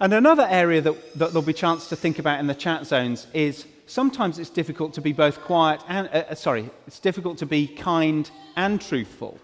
And 0.00 0.12
another 0.12 0.46
area 0.48 0.80
that, 0.80 1.18
that 1.18 1.28
there'll 1.28 1.42
be 1.42 1.52
chance 1.52 1.88
to 1.88 1.96
think 1.96 2.18
about 2.18 2.40
in 2.40 2.46
the 2.46 2.54
chat 2.54 2.86
zones 2.86 3.26
is 3.32 3.66
sometimes 3.86 4.38
it's 4.38 4.50
difficult 4.50 4.94
to 4.94 5.00
be 5.00 5.12
both 5.12 5.40
quiet 5.40 5.80
and, 5.86 6.08
uh, 6.08 6.24
uh, 6.30 6.34
sorry, 6.34 6.70
it's 6.86 6.98
difficult 6.98 7.38
to 7.38 7.46
be 7.46 7.68
kind 7.68 8.30
and 8.56 8.80
truthful. 8.80 9.38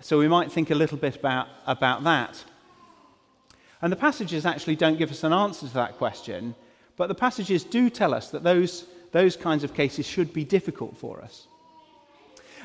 So 0.00 0.18
we 0.18 0.28
might 0.28 0.50
think 0.50 0.70
a 0.70 0.74
little 0.74 0.98
bit 0.98 1.16
about, 1.16 1.48
about 1.66 2.04
that. 2.04 2.44
And 3.80 3.92
the 3.92 3.96
passages 3.96 4.46
actually 4.46 4.76
don't 4.76 4.98
give 4.98 5.10
us 5.10 5.22
an 5.22 5.32
answer 5.32 5.68
to 5.68 5.74
that 5.74 5.98
question, 5.98 6.54
but 6.96 7.06
the 7.06 7.14
passages 7.14 7.62
do 7.62 7.88
tell 7.90 8.14
us 8.14 8.30
that 8.30 8.42
those 8.42 8.86
those 9.12 9.36
kinds 9.36 9.64
of 9.64 9.74
cases 9.74 10.06
should 10.06 10.32
be 10.32 10.44
difficult 10.44 10.96
for 10.96 11.20
us. 11.20 11.46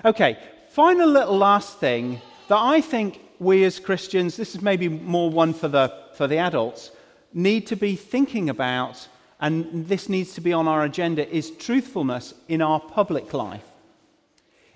Okay, 0.05 0.37
final 0.69 1.07
little 1.07 1.37
last 1.37 1.79
thing 1.79 2.21
that 2.47 2.57
I 2.57 2.81
think 2.81 3.19
we 3.39 3.63
as 3.63 3.79
Christians, 3.79 4.35
this 4.37 4.55
is 4.55 4.61
maybe 4.61 4.87
more 4.87 5.29
one 5.29 5.53
for 5.53 5.67
the, 5.67 5.93
for 6.15 6.27
the 6.27 6.37
adults, 6.37 6.91
need 7.33 7.67
to 7.67 7.75
be 7.75 7.95
thinking 7.95 8.49
about, 8.49 9.07
and 9.39 9.87
this 9.87 10.09
needs 10.09 10.33
to 10.35 10.41
be 10.41 10.53
on 10.53 10.67
our 10.67 10.83
agenda, 10.83 11.27
is 11.29 11.51
truthfulness 11.51 12.33
in 12.47 12.61
our 12.61 12.79
public 12.79 13.33
life, 13.33 13.63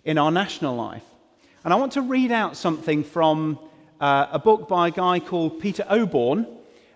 in 0.06 0.18
our 0.18 0.32
national 0.32 0.76
life. 0.76 1.04
And 1.64 1.74
I 1.74 1.78
want 1.78 1.94
to 1.94 2.02
read 2.02 2.32
out 2.32 2.56
something 2.56 3.04
from 3.04 3.60
uh, 4.00 4.28
a 4.32 4.40
book 4.40 4.68
by 4.68 4.88
a 4.88 4.92
guy 4.92 5.20
called 5.20 5.60
Peter 5.60 5.86
Oborne, 5.90 6.48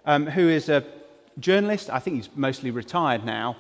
um, 0.06 0.28
who 0.28 0.48
is 0.48 0.70
a 0.70 0.86
journalist. 1.40 1.90
I 1.90 2.00
think 2.00 2.18
he's 2.18 2.30
mostly 2.36 2.72
retired 2.72 3.26
now. 3.26 3.58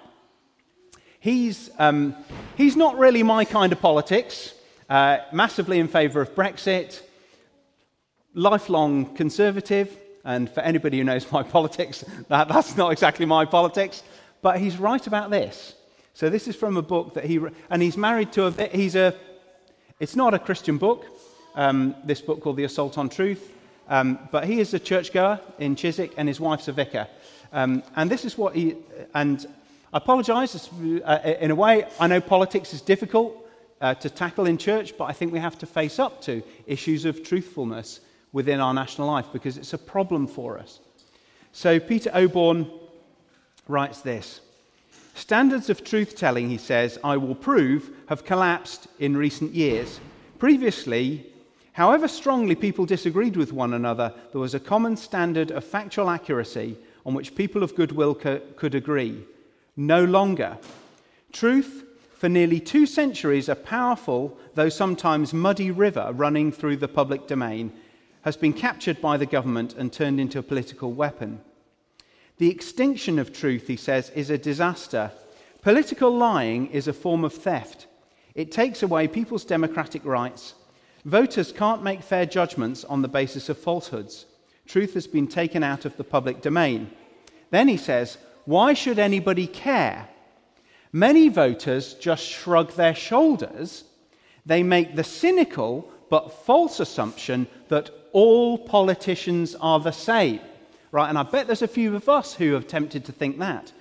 He's, 1.21 1.69
um, 1.77 2.15
he's 2.57 2.75
not 2.75 2.97
really 2.97 3.21
my 3.21 3.45
kind 3.45 3.71
of 3.71 3.79
politics, 3.79 4.55
uh, 4.89 5.19
massively 5.31 5.77
in 5.77 5.87
favour 5.87 6.19
of 6.19 6.33
Brexit, 6.33 6.99
lifelong 8.33 9.13
conservative, 9.13 9.95
and 10.25 10.49
for 10.49 10.61
anybody 10.61 10.97
who 10.97 11.03
knows 11.03 11.31
my 11.31 11.43
politics, 11.43 12.03
that, 12.27 12.47
that's 12.47 12.75
not 12.75 12.91
exactly 12.91 13.27
my 13.27 13.45
politics, 13.45 14.01
but 14.41 14.59
he's 14.59 14.77
right 14.77 15.05
about 15.05 15.29
this. 15.29 15.75
So 16.15 16.27
this 16.31 16.47
is 16.47 16.55
from 16.55 16.75
a 16.75 16.81
book 16.81 17.13
that 17.13 17.25
he, 17.25 17.39
and 17.69 17.83
he's 17.83 17.97
married 17.97 18.31
to 18.31 18.47
a, 18.47 18.67
he's 18.75 18.95
a, 18.95 19.15
it's 19.99 20.15
not 20.15 20.33
a 20.33 20.39
Christian 20.39 20.79
book, 20.79 21.05
um, 21.53 21.93
this 22.03 22.19
book 22.19 22.41
called 22.41 22.57
The 22.57 22.63
Assault 22.63 22.97
on 22.97 23.09
Truth, 23.09 23.47
um, 23.89 24.17
but 24.31 24.45
he 24.45 24.59
is 24.59 24.73
a 24.73 24.79
churchgoer 24.79 25.39
in 25.59 25.75
Chiswick 25.75 26.15
and 26.17 26.27
his 26.27 26.39
wife's 26.39 26.67
a 26.67 26.71
vicar. 26.71 27.07
Um, 27.53 27.83
and 27.95 28.09
this 28.09 28.25
is 28.25 28.39
what 28.39 28.55
he, 28.55 28.75
and 29.13 29.45
I 29.93 29.97
apologize 29.97 30.69
uh, 31.03 31.19
in 31.41 31.51
a 31.51 31.55
way. 31.55 31.85
I 31.99 32.07
know 32.07 32.21
politics 32.21 32.73
is 32.73 32.79
difficult 32.81 33.45
uh, 33.81 33.93
to 33.95 34.09
tackle 34.09 34.45
in 34.45 34.57
church, 34.57 34.97
but 34.97 35.05
I 35.05 35.11
think 35.11 35.33
we 35.33 35.39
have 35.39 35.57
to 35.59 35.65
face 35.65 35.99
up 35.99 36.21
to 36.21 36.41
issues 36.65 37.03
of 37.03 37.23
truthfulness 37.23 37.99
within 38.31 38.61
our 38.61 38.73
national 38.73 39.07
life 39.07 39.25
because 39.33 39.57
it's 39.57 39.73
a 39.73 39.77
problem 39.77 40.27
for 40.27 40.57
us. 40.57 40.79
So, 41.51 41.77
Peter 41.77 42.09
Oborne 42.11 42.71
writes 43.67 43.99
this 43.99 44.39
Standards 45.13 45.69
of 45.69 45.83
truth 45.83 46.15
telling, 46.15 46.47
he 46.47 46.57
says, 46.57 46.97
I 47.03 47.17
will 47.17 47.35
prove, 47.35 47.91
have 48.07 48.23
collapsed 48.23 48.87
in 48.99 49.17
recent 49.17 49.53
years. 49.53 49.99
Previously, 50.39 51.25
however 51.73 52.07
strongly 52.07 52.55
people 52.55 52.85
disagreed 52.85 53.35
with 53.35 53.51
one 53.51 53.73
another, 53.73 54.13
there 54.31 54.39
was 54.39 54.53
a 54.53 54.59
common 54.59 54.95
standard 54.95 55.51
of 55.51 55.65
factual 55.65 56.09
accuracy 56.09 56.77
on 57.05 57.13
which 57.13 57.35
people 57.35 57.61
of 57.61 57.75
goodwill 57.75 58.15
co- 58.15 58.39
could 58.55 58.73
agree 58.73 59.25
no 59.87 60.03
longer. 60.03 60.57
Truth, 61.31 61.83
for 62.13 62.29
nearly 62.29 62.59
two 62.59 62.85
centuries, 62.85 63.49
a 63.49 63.55
powerful, 63.55 64.37
though 64.53 64.69
sometimes 64.69 65.33
muddy 65.33 65.71
river 65.71 66.11
running 66.13 66.51
through 66.51 66.77
the 66.77 66.87
public 66.87 67.27
domain, 67.27 67.71
has 68.21 68.37
been 68.37 68.53
captured 68.53 69.01
by 69.01 69.17
the 69.17 69.25
government 69.25 69.73
and 69.73 69.91
turned 69.91 70.19
into 70.19 70.37
a 70.37 70.43
political 70.43 70.91
weapon. 70.91 71.41
The 72.37 72.51
extinction 72.51 73.17
of 73.17 73.33
truth, 73.33 73.67
he 73.67 73.75
says, 73.75 74.09
is 74.11 74.29
a 74.29 74.37
disaster. 74.37 75.11
Political 75.61 76.15
lying 76.15 76.67
is 76.67 76.87
a 76.87 76.93
form 76.93 77.23
of 77.23 77.33
theft. 77.33 77.87
It 78.35 78.51
takes 78.51 78.83
away 78.83 79.07
people's 79.07 79.45
democratic 79.45 80.05
rights. 80.05 80.53
Voters 81.05 81.51
can't 81.51 81.83
make 81.83 82.03
fair 82.03 82.25
judgments 82.25 82.83
on 82.85 83.01
the 83.01 83.07
basis 83.07 83.49
of 83.49 83.57
falsehoods. 83.57 84.25
Truth 84.67 84.93
has 84.93 85.07
been 85.07 85.27
taken 85.27 85.63
out 85.63 85.85
of 85.85 85.97
the 85.97 86.03
public 86.03 86.41
domain. 86.41 86.91
Then 87.49 87.67
he 87.67 87.77
says, 87.77 88.17
why 88.45 88.73
should 88.73 88.99
anybody 88.99 89.47
care? 89.47 90.07
Many 90.93 91.29
voters 91.29 91.93
just 91.95 92.25
shrug 92.25 92.73
their 92.73 92.95
shoulders. 92.95 93.83
They 94.45 94.63
make 94.63 94.95
the 94.95 95.03
cynical 95.03 95.89
but 96.09 96.33
false 96.33 96.79
assumption 96.79 97.47
that 97.69 97.89
all 98.11 98.57
politicians 98.57 99.55
are 99.55 99.79
the 99.79 99.91
same. 99.91 100.41
Right, 100.91 101.07
and 101.07 101.17
I 101.17 101.23
bet 101.23 101.47
there's 101.47 101.61
a 101.61 101.67
few 101.67 101.95
of 101.95 102.09
us 102.09 102.33
who 102.33 102.53
have 102.53 102.67
tempted 102.67 103.05
to 103.05 103.13
think 103.13 103.39
that. 103.39 103.71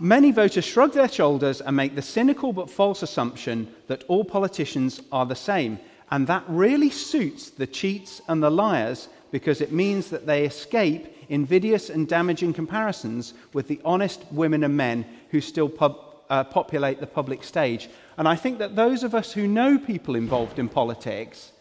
Many 0.00 0.32
voters 0.32 0.64
shrug 0.64 0.94
their 0.94 1.08
shoulders 1.08 1.60
and 1.60 1.76
make 1.76 1.94
the 1.94 2.02
cynical 2.02 2.52
but 2.52 2.68
false 2.68 3.04
assumption 3.04 3.72
that 3.86 4.02
all 4.08 4.24
politicians 4.24 5.00
are 5.12 5.26
the 5.26 5.36
same. 5.36 5.78
And 6.10 6.26
that 6.26 6.42
really 6.48 6.90
suits 6.90 7.50
the 7.50 7.68
cheats 7.68 8.20
and 8.26 8.42
the 8.42 8.50
liars 8.50 9.08
because 9.30 9.60
it 9.60 9.70
means 9.70 10.10
that 10.10 10.26
they 10.26 10.44
escape 10.44 11.11
invidious 11.28 11.90
and 11.90 12.08
damaging 12.08 12.52
comparisons 12.52 13.34
with 13.52 13.68
the 13.68 13.80
honest 13.84 14.24
women 14.30 14.64
and 14.64 14.76
men 14.76 15.04
who 15.30 15.40
still 15.40 15.68
pub, 15.68 15.98
uh, 16.30 16.44
populate 16.44 17.00
the 17.00 17.06
public 17.06 17.44
stage. 17.44 17.88
And 18.16 18.28
I 18.28 18.36
think 18.36 18.58
that 18.58 18.76
those 18.76 19.02
of 19.02 19.14
us 19.14 19.32
who 19.32 19.46
know 19.46 19.78
people 19.78 20.14
involved 20.14 20.58
in 20.58 20.68
politics 20.68 21.52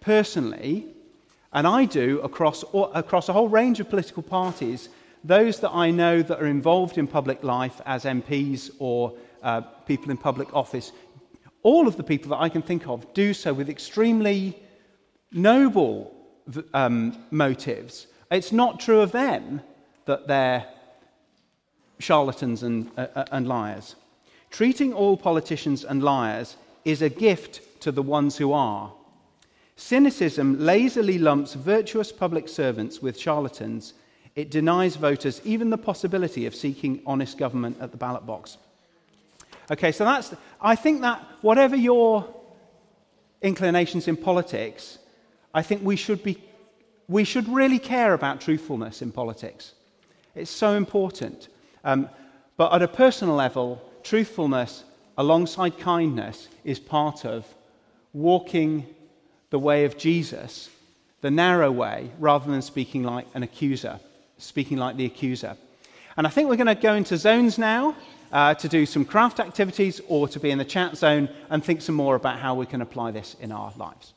personally, 0.00 0.86
and 1.52 1.66
I 1.66 1.84
do 1.84 2.20
across, 2.20 2.64
across 2.72 3.28
a 3.28 3.32
whole 3.32 3.48
range 3.48 3.80
of 3.80 3.88
political 3.88 4.22
parties, 4.22 4.88
those 5.22 5.60
that 5.60 5.70
I 5.70 5.90
know 5.90 6.20
that 6.20 6.40
are 6.40 6.46
involved 6.46 6.98
in 6.98 7.06
public 7.06 7.42
life 7.42 7.80
as 7.86 8.04
MPs 8.04 8.70
or 8.78 9.14
uh, 9.42 9.62
people 9.86 10.10
in 10.10 10.16
public 10.16 10.54
office, 10.54 10.92
all 11.62 11.88
of 11.88 11.96
the 11.96 12.02
people 12.02 12.30
that 12.30 12.40
I 12.40 12.50
can 12.50 12.60
think 12.62 12.86
of 12.86 13.12
do 13.14 13.32
so 13.32 13.54
with 13.54 13.70
extremely 13.70 14.58
noble 15.32 16.14
um, 16.74 17.24
motives. 17.30 18.06
It's 18.34 18.52
not 18.52 18.80
true 18.80 19.00
of 19.00 19.12
them 19.12 19.60
that 20.06 20.26
they're 20.26 20.66
charlatans 21.98 22.62
and, 22.62 22.90
uh, 22.96 23.06
uh, 23.14 23.24
and 23.32 23.48
liars. 23.48 23.96
Treating 24.50 24.92
all 24.92 25.16
politicians 25.16 25.84
and 25.84 26.02
liars 26.02 26.56
is 26.84 27.00
a 27.00 27.08
gift 27.08 27.80
to 27.80 27.92
the 27.92 28.02
ones 28.02 28.36
who 28.36 28.52
are. 28.52 28.92
Cynicism 29.76 30.58
lazily 30.58 31.18
lumps 31.18 31.54
virtuous 31.54 32.12
public 32.12 32.48
servants 32.48 33.00
with 33.00 33.18
charlatans 33.18 33.94
it 34.34 34.50
denies 34.50 34.96
voters 34.96 35.40
even 35.44 35.70
the 35.70 35.78
possibility 35.78 36.46
of 36.46 36.54
seeking 36.54 37.00
honest 37.06 37.38
government 37.38 37.76
at 37.80 37.92
the 37.92 37.96
ballot 37.96 38.26
box. 38.26 38.58
Okay, 39.70 39.92
so 39.92 40.04
that's, 40.04 40.34
I 40.60 40.74
think 40.74 41.02
that 41.02 41.24
whatever 41.40 41.76
your 41.76 42.28
inclinations 43.40 44.08
in 44.08 44.16
politics, 44.16 44.98
I 45.54 45.62
think 45.62 45.82
we 45.84 45.96
should 45.96 46.22
be, 46.22 46.42
we 47.08 47.24
should 47.24 47.48
really 47.48 47.78
care 47.78 48.14
about 48.14 48.40
truthfulness 48.40 49.02
in 49.02 49.12
politics. 49.12 49.72
It's 50.34 50.50
so 50.50 50.74
important. 50.74 51.48
Um, 51.84 52.08
but 52.56 52.72
at 52.72 52.82
a 52.82 52.88
personal 52.88 53.34
level, 53.34 53.82
truthfulness 54.02 54.84
alongside 55.18 55.78
kindness 55.78 56.48
is 56.64 56.78
part 56.78 57.24
of 57.24 57.46
walking 58.12 58.86
the 59.50 59.58
way 59.58 59.84
of 59.84 59.96
Jesus, 59.96 60.70
the 61.20 61.30
narrow 61.30 61.70
way, 61.70 62.10
rather 62.18 62.50
than 62.50 62.62
speaking 62.62 63.02
like 63.02 63.26
an 63.34 63.42
accuser 63.42 64.00
speaking 64.38 64.78
like 64.78 64.96
the 64.96 65.04
accuser. 65.04 65.56
And 66.16 66.26
I 66.26 66.30
think 66.30 66.48
we're 66.48 66.56
going 66.56 66.66
to 66.68 66.74
go 66.74 66.94
into 66.94 67.16
zones 67.16 67.58
now 67.58 67.96
uh, 68.32 68.54
to 68.54 68.68
do 68.68 68.86
some 68.86 69.04
craft 69.04 69.40
activities 69.40 70.00
or 70.08 70.28
to 70.28 70.40
be 70.40 70.50
in 70.50 70.58
the 70.58 70.64
chat 70.64 70.96
zone 70.96 71.28
and 71.50 71.64
think 71.64 71.82
some 71.82 71.94
more 71.94 72.14
about 72.14 72.38
how 72.38 72.54
we 72.54 72.66
can 72.66 72.80
apply 72.82 73.10
this 73.10 73.36
in 73.40 73.52
our 73.52 73.72
lives. 73.76 74.12